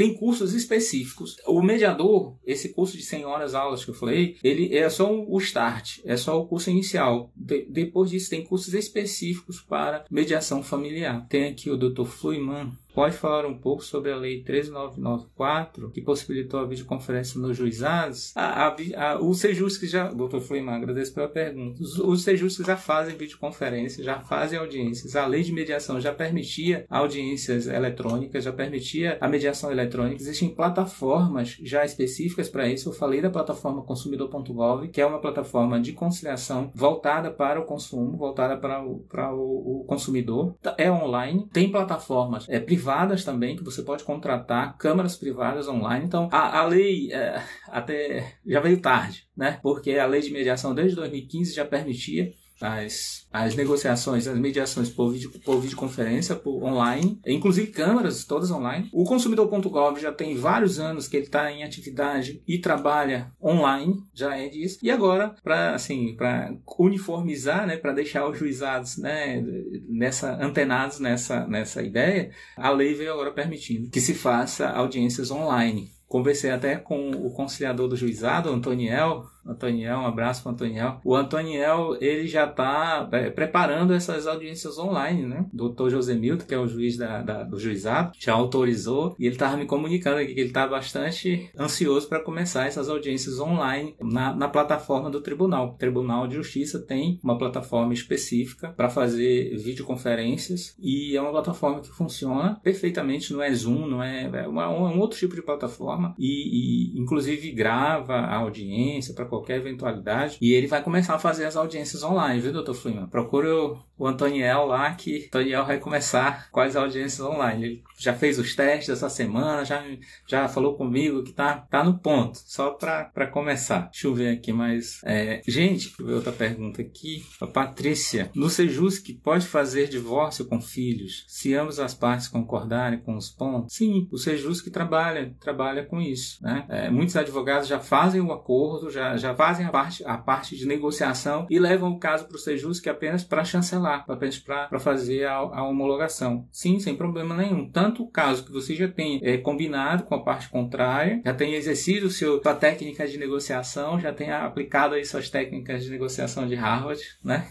[0.00, 1.36] tem cursos específicos.
[1.46, 5.38] O mediador, esse curso de 100 horas aulas que eu falei, ele é só o
[5.38, 7.30] start, é só o curso inicial.
[7.36, 11.26] De, depois disso, tem cursos específicos para mediação familiar.
[11.28, 12.06] Tem aqui o Dr.
[12.06, 18.36] Fluiman pode falar um pouco sobre a Lei 13994, que possibilitou a videoconferência nos juizados?
[18.36, 20.12] A, a, a, o Sejus que já...
[20.12, 21.82] Doutor Fleimar, agradeço pela pergunta.
[21.82, 25.16] Os, os Sejus que já fazem videoconferência, já fazem audiências.
[25.16, 30.20] A lei de mediação já permitia audiências eletrônicas, já permitia a mediação eletrônica.
[30.20, 32.90] Existem plataformas já específicas para isso.
[32.90, 38.18] Eu falei da plataforma consumidor.gov, que é uma plataforma de conciliação voltada para o consumo,
[38.18, 40.54] voltada para o, para o, o consumidor.
[40.76, 42.89] É online, tem plataformas é, privadas
[43.24, 46.04] também que você pode contratar, câmaras privadas online.
[46.04, 49.58] Então, a, a lei é, até já veio tarde, né?
[49.62, 55.12] Porque a lei de mediação desde 2015 já permitia as, as negociações, as mediações por,
[55.12, 58.88] vídeo, por videoconferência, por online, inclusive câmeras, todas online.
[58.92, 64.36] O consumidor.gov já tem vários anos que ele está em atividade e trabalha online, já
[64.36, 64.78] é disso.
[64.82, 69.42] E agora, para assim, para uniformizar, né, para deixar os juizados, né,
[69.88, 75.92] nessa antenados nessa nessa ideia, a lei veio agora permitindo que se faça audiências online.
[76.10, 81.00] Conversei até com o conciliador do juizado, Antoniel, Antoniel, um abraço para Antoniel.
[81.04, 85.46] O Antoniel, ele já está é, preparando essas audiências online, né?
[85.52, 89.34] Doutor José Milton, que é o juiz da, da, do juizado, já autorizou e ele
[89.34, 94.34] estava me comunicando aqui que ele está bastante ansioso para começar essas audiências online na,
[94.34, 95.70] na plataforma do tribunal.
[95.70, 101.80] O Tribunal de Justiça tem uma plataforma específica para fazer videoconferências e é uma plataforma
[101.80, 106.14] que funciona perfeitamente, não é Zoom, não é, é, uma, um outro tipo de plataforma
[106.18, 110.38] e, e inclusive grava a audiência para qualquer eventualidade.
[110.40, 113.06] E ele vai começar a fazer as audiências online, viu, doutor Freeman?
[113.06, 117.64] Procure o, Antoniel lá, que Antoniel vai começar com as audiências online.
[117.64, 119.84] Ele já fez os testes essa semana, já,
[120.26, 123.90] já falou comigo que tá, tá no ponto, só para começar.
[123.90, 125.00] Deixa eu ver aqui mais.
[125.04, 127.24] É, gente, outra pergunta aqui.
[127.40, 133.16] A Patrícia, no Sejusc pode fazer divórcio com filhos se ambas as partes concordarem com
[133.16, 133.74] os pontos?
[133.74, 136.42] Sim, o Sejusc trabalha, trabalha com isso.
[136.42, 136.64] Né?
[136.68, 140.66] É, muitos advogados já fazem o acordo, já, já fazem a parte, a parte de
[140.66, 145.36] negociação e levam o caso para o Sejusc apenas para chancelar, apenas para fazer a,
[145.36, 146.46] a, homologação.
[146.50, 147.68] Sim, sem problema nenhum.
[147.68, 151.54] Tanto o caso que você já tem é, combinado com a parte contrária, já tem
[151.54, 156.54] exercido seu, sua técnica de negociação, já tem aplicado aí suas técnicas de negociação de
[156.54, 157.46] Harvard, né?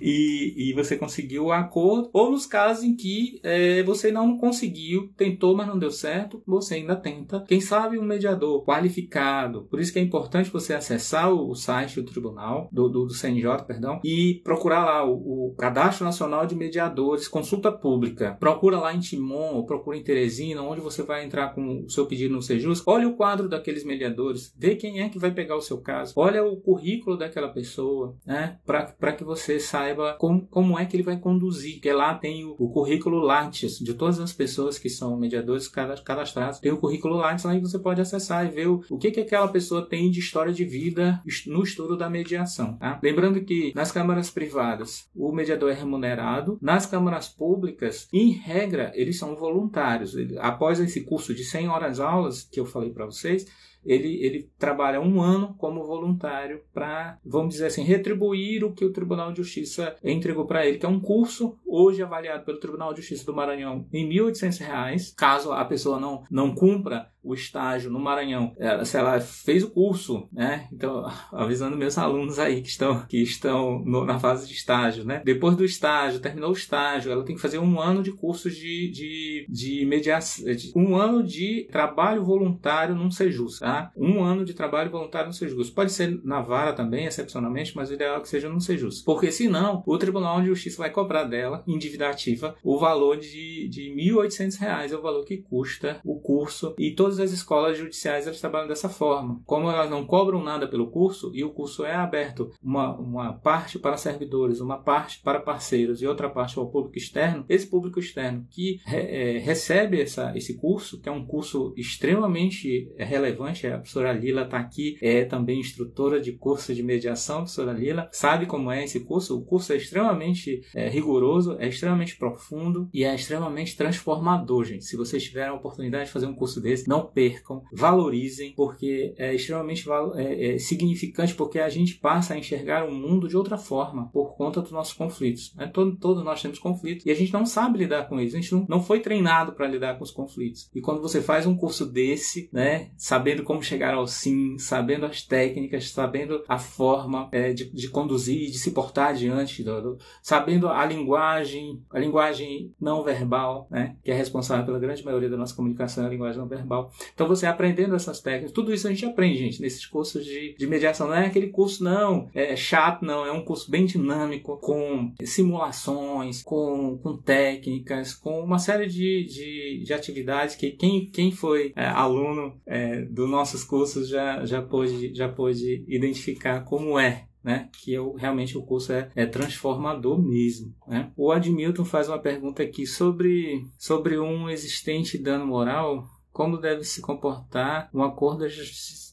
[0.00, 5.10] E, e você conseguiu o acordo, ou nos casos em que é, você não conseguiu,
[5.16, 7.44] tentou, mas não deu certo, você ainda tenta.
[7.46, 9.62] Quem sabe um mediador qualificado.
[9.70, 13.14] Por isso que é importante você acessar o, o site do tribunal, do, do, do,
[13.14, 18.36] CNJ, perdão, e procurar lá o, o, Cadastro Nacional de Mediadores, consulta pública.
[18.38, 22.34] Procura lá em Timon, procura em Teresina, onde você vai entrar com o seu pedido
[22.34, 22.82] no Sejus.
[22.86, 26.12] Olha o quadro daqueles mediadores, vê quem é que vai pegar o seu caso.
[26.16, 28.58] Olha o currículo daquela pessoa, né?
[29.06, 31.74] Para que você saiba como, como é que ele vai conduzir.
[31.74, 36.58] Porque lá tem o, o currículo Lattes de todas as pessoas que são mediadores cadastrados.
[36.58, 39.20] Tem o currículo Lattes lá que você pode acessar e ver o, o que, que
[39.20, 42.76] aquela pessoa tem de história de vida no estudo da mediação.
[42.78, 42.98] Tá?
[43.00, 49.20] Lembrando que nas câmaras privadas o mediador é remunerado, nas câmaras públicas, em regra, eles
[49.20, 50.16] são voluntários.
[50.40, 53.46] Após esse curso de 100 horas aulas que eu falei para vocês,
[53.86, 58.92] ele, ele trabalha um ano como voluntário para, vamos dizer assim, retribuir o que o
[58.92, 63.00] Tribunal de Justiça entregou para ele, que é um curso hoje avaliado pelo Tribunal de
[63.00, 67.98] Justiça do Maranhão em R$ 1.800, caso a pessoa não, não cumpra o estágio no
[67.98, 70.68] Maranhão, ela, se ela fez o curso, né?
[70.72, 75.22] Então, avisando meus alunos aí que estão, que estão no, na fase de estágio, né?
[75.24, 78.90] Depois do estágio, terminou o estágio, ela tem que fazer um ano de cursos de,
[78.92, 80.44] de, de mediação,
[80.76, 83.75] um ano de trabalho voluntário num Sejus, tá?
[83.96, 85.70] Um ano de trabalho voluntário no Sejus.
[85.70, 89.02] Pode ser na vara também, excepcionalmente, mas o ideal é que seja no Sejus.
[89.02, 93.68] Porque senão, o Tribunal de Justiça vai cobrar dela, em dívida ativa, o valor de,
[93.68, 98.26] de R$ 1.800, é o valor que custa o curso e todas as escolas judiciais
[98.26, 99.40] elas trabalham dessa forma.
[99.44, 103.78] Como elas não cobram nada pelo curso e o curso é aberto uma, uma parte
[103.78, 107.98] para servidores, uma parte para parceiros e outra parte para o público externo, esse público
[107.98, 114.12] externo que é, recebe essa, esse curso, que é um curso extremamente relevante, a professora
[114.12, 118.70] Lila está aqui, é também instrutora de curso de mediação, a professora Lila, sabe como
[118.70, 119.36] é esse curso.
[119.36, 124.84] O curso é extremamente é, rigoroso, é extremamente profundo e é extremamente transformador, gente.
[124.84, 129.34] Se vocês tiverem a oportunidade de fazer um curso desse, não percam, valorizem, porque é
[129.34, 129.84] extremamente
[130.16, 134.36] é, é significante, porque a gente passa a enxergar o mundo de outra forma por
[134.36, 135.54] conta dos nossos conflitos.
[135.54, 135.66] Né?
[135.66, 138.52] Todo, todos nós temos conflitos e a gente não sabe lidar com eles, a gente
[138.52, 140.70] não, não foi treinado para lidar com os conflitos.
[140.74, 145.22] E quando você faz um curso desse, né, sabendo como chegar ao sim, sabendo as
[145.22, 150.68] técnicas, sabendo a forma é, de, de conduzir, de se portar diante, do, do, sabendo
[150.68, 155.54] a linguagem, a linguagem não verbal, né, que é responsável pela grande maioria da nossa
[155.54, 156.90] comunicação, é a linguagem não verbal.
[157.14, 160.66] Então você aprendendo essas técnicas, tudo isso a gente aprende, gente, nesses cursos de, de
[160.66, 161.08] mediação.
[161.08, 166.42] Não é aquele curso, não, é chato, não, é um curso bem dinâmico, com simulações,
[166.42, 171.86] com, com técnicas, com uma série de, de, de atividades que quem, quem foi é,
[171.86, 177.70] aluno é, dos nossos cursos já, já, pôde, já pôde identificar como é né?
[177.80, 180.74] Que eu, realmente o curso é, é transformador mesmo.
[180.84, 181.12] Né?
[181.16, 186.08] O Admilton faz uma pergunta aqui sobre, sobre um existente dano moral.
[186.32, 188.44] Como deve se comportar um acordo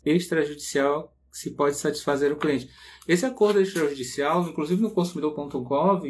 [0.03, 2.67] extrajudicial se pode satisfazer o cliente?
[3.07, 6.03] Esse acordo extrajudicial, inclusive no consumidor.gov,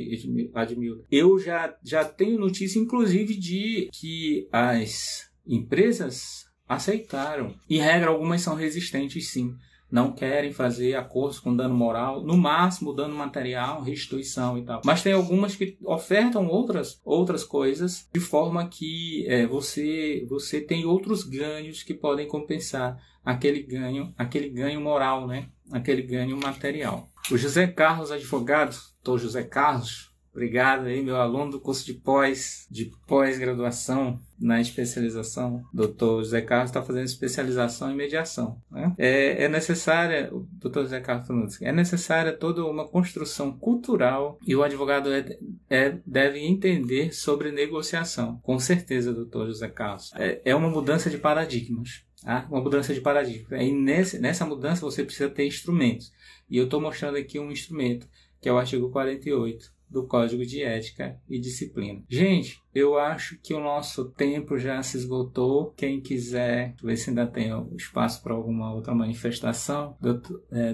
[0.54, 7.56] Admilton, eu já, já tenho notícia, inclusive, de que as empresas aceitaram.
[7.70, 9.56] E regra, algumas são resistentes sim
[9.94, 14.82] não querem fazer acordos com dano moral, no máximo dano material, restituição e tal.
[14.84, 20.84] Mas tem algumas que ofertam outras, outras coisas de forma que é, você, você tem
[20.84, 25.50] outros ganhos que podem compensar aquele ganho, aquele ganho moral, né?
[25.72, 27.08] aquele ganho material.
[27.32, 32.68] O José Carlos Advogado, doutor José Carlos, Obrigado aí, meu aluno do curso de pós,
[32.70, 35.64] de pós-graduação na especialização.
[35.72, 38.60] Doutor José Carlos está fazendo especialização em mediação.
[38.72, 38.96] Né?
[38.98, 44.40] É, é necessária, o doutor José Carlos falando assim, é necessária toda uma construção cultural
[44.46, 45.38] e o advogado é,
[45.70, 48.40] é, deve entender sobre negociação.
[48.42, 50.12] Com certeza, doutor José Carlos.
[50.16, 52.04] É, é uma mudança de paradigmas.
[52.24, 52.48] Tá?
[52.50, 53.62] Uma mudança de paradigma.
[53.62, 56.12] E nesse, nessa mudança você precisa ter instrumentos.
[56.50, 58.08] E eu estou mostrando aqui um instrumento,
[58.42, 62.04] que é o artigo 48 do Código de Ética e Disciplina.
[62.10, 65.74] Gente, eu acho que o nosso tempo já se esgotou.
[65.76, 70.74] Quem quiser ver se ainda tem espaço para alguma outra manifestação, doutor, é,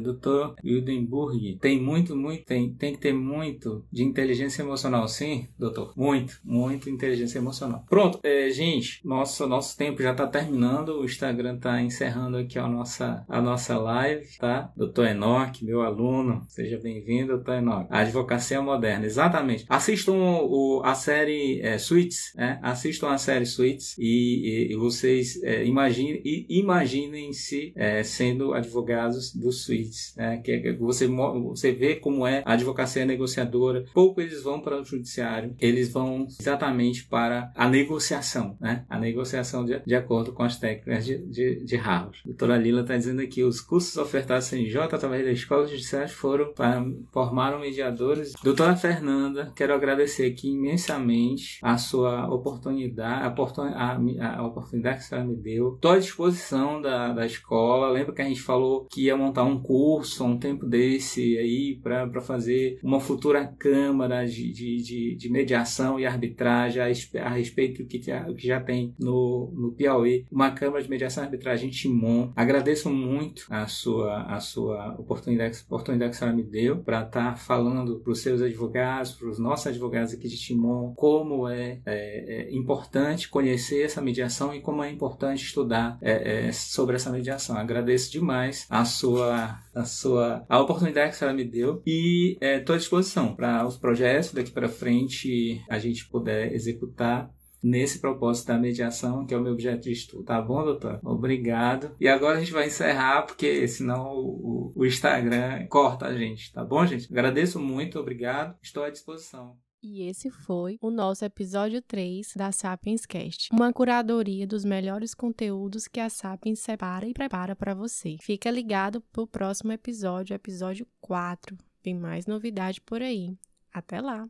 [0.63, 5.93] Wildenburg, tem muito, muito, tem, tem que ter muito de inteligência emocional, sim, doutor?
[5.95, 7.85] Muito, muito inteligência emocional.
[7.89, 10.99] Pronto, é, gente, nosso, nosso tempo já está terminando.
[10.99, 14.71] O Instagram está encerrando aqui a nossa, a nossa live, tá?
[14.75, 17.87] Doutor Enoch, meu aluno, seja bem-vindo, doutor Enoch.
[17.89, 19.65] A advocacia moderna, exatamente.
[19.69, 21.59] Assistam o, a série.
[21.61, 22.59] É, Suits, né?
[22.61, 29.51] Assistam a série Suits e, e, e vocês é, imaginem, imaginem-se é, sendo advogados do
[29.51, 30.37] Suits, né?
[30.37, 33.85] Que é, você, você vê como é a advocacia negociadora.
[33.91, 38.85] Pouco eles vão para o judiciário, eles vão exatamente para a negociação, né?
[38.87, 42.19] A negociação de, de acordo com as técnicas de, de, de Harvard.
[42.23, 46.07] A doutora Lila está dizendo aqui, os cursos ofertados em J através da Escola Judiciária
[46.07, 48.33] foram para formar mediadores.
[48.43, 55.35] Doutora Fernanda, quero agradecer aqui imensamente a sua oportunidade, a, a, oportunidade que você me
[55.35, 55.75] deu.
[55.75, 57.89] Estou à disposição da, da escola.
[57.89, 62.21] Lembra que a gente falou que ia montar um curso um tempo desse aí para
[62.21, 66.85] fazer uma futura câmara de, de, de, de mediação e arbitragem a,
[67.25, 70.25] a respeito do que, já, que já tem no, no Piauí.
[70.31, 72.31] Uma câmara de mediação e arbitragem em Timon.
[72.35, 77.31] Agradeço muito a sua, a sua oportunidade, oportunidade que a senhora me deu para estar
[77.31, 81.68] tá falando para os seus advogados, para os nossos advogados aqui de Timon, como é
[81.85, 87.11] é, é, importante conhecer essa mediação e como é importante estudar é, é, sobre essa
[87.11, 87.57] mediação.
[87.57, 92.77] Agradeço demais a sua, a sua a oportunidade que senhora me deu e estou à
[92.77, 99.25] disposição para os projetos daqui para frente a gente puder executar nesse propósito da mediação,
[99.25, 100.23] que é o meu objeto de estudo.
[100.23, 100.99] Tá bom, doutor?
[101.03, 101.95] Obrigado.
[101.99, 106.63] E agora a gente vai encerrar, porque senão o, o Instagram corta a gente, tá
[106.63, 107.11] bom, gente?
[107.11, 108.55] Agradeço muito, obrigado.
[108.61, 109.57] Estou à disposição.
[109.81, 115.87] E esse foi o nosso episódio 3 da Sapiens Cast, uma curadoria dos melhores conteúdos
[115.87, 118.17] que a Sapiens separa e prepara para você.
[118.21, 121.57] Fica ligado pro próximo episódio, episódio 4.
[121.81, 123.37] Tem mais novidade por aí.
[123.73, 124.27] Até lá!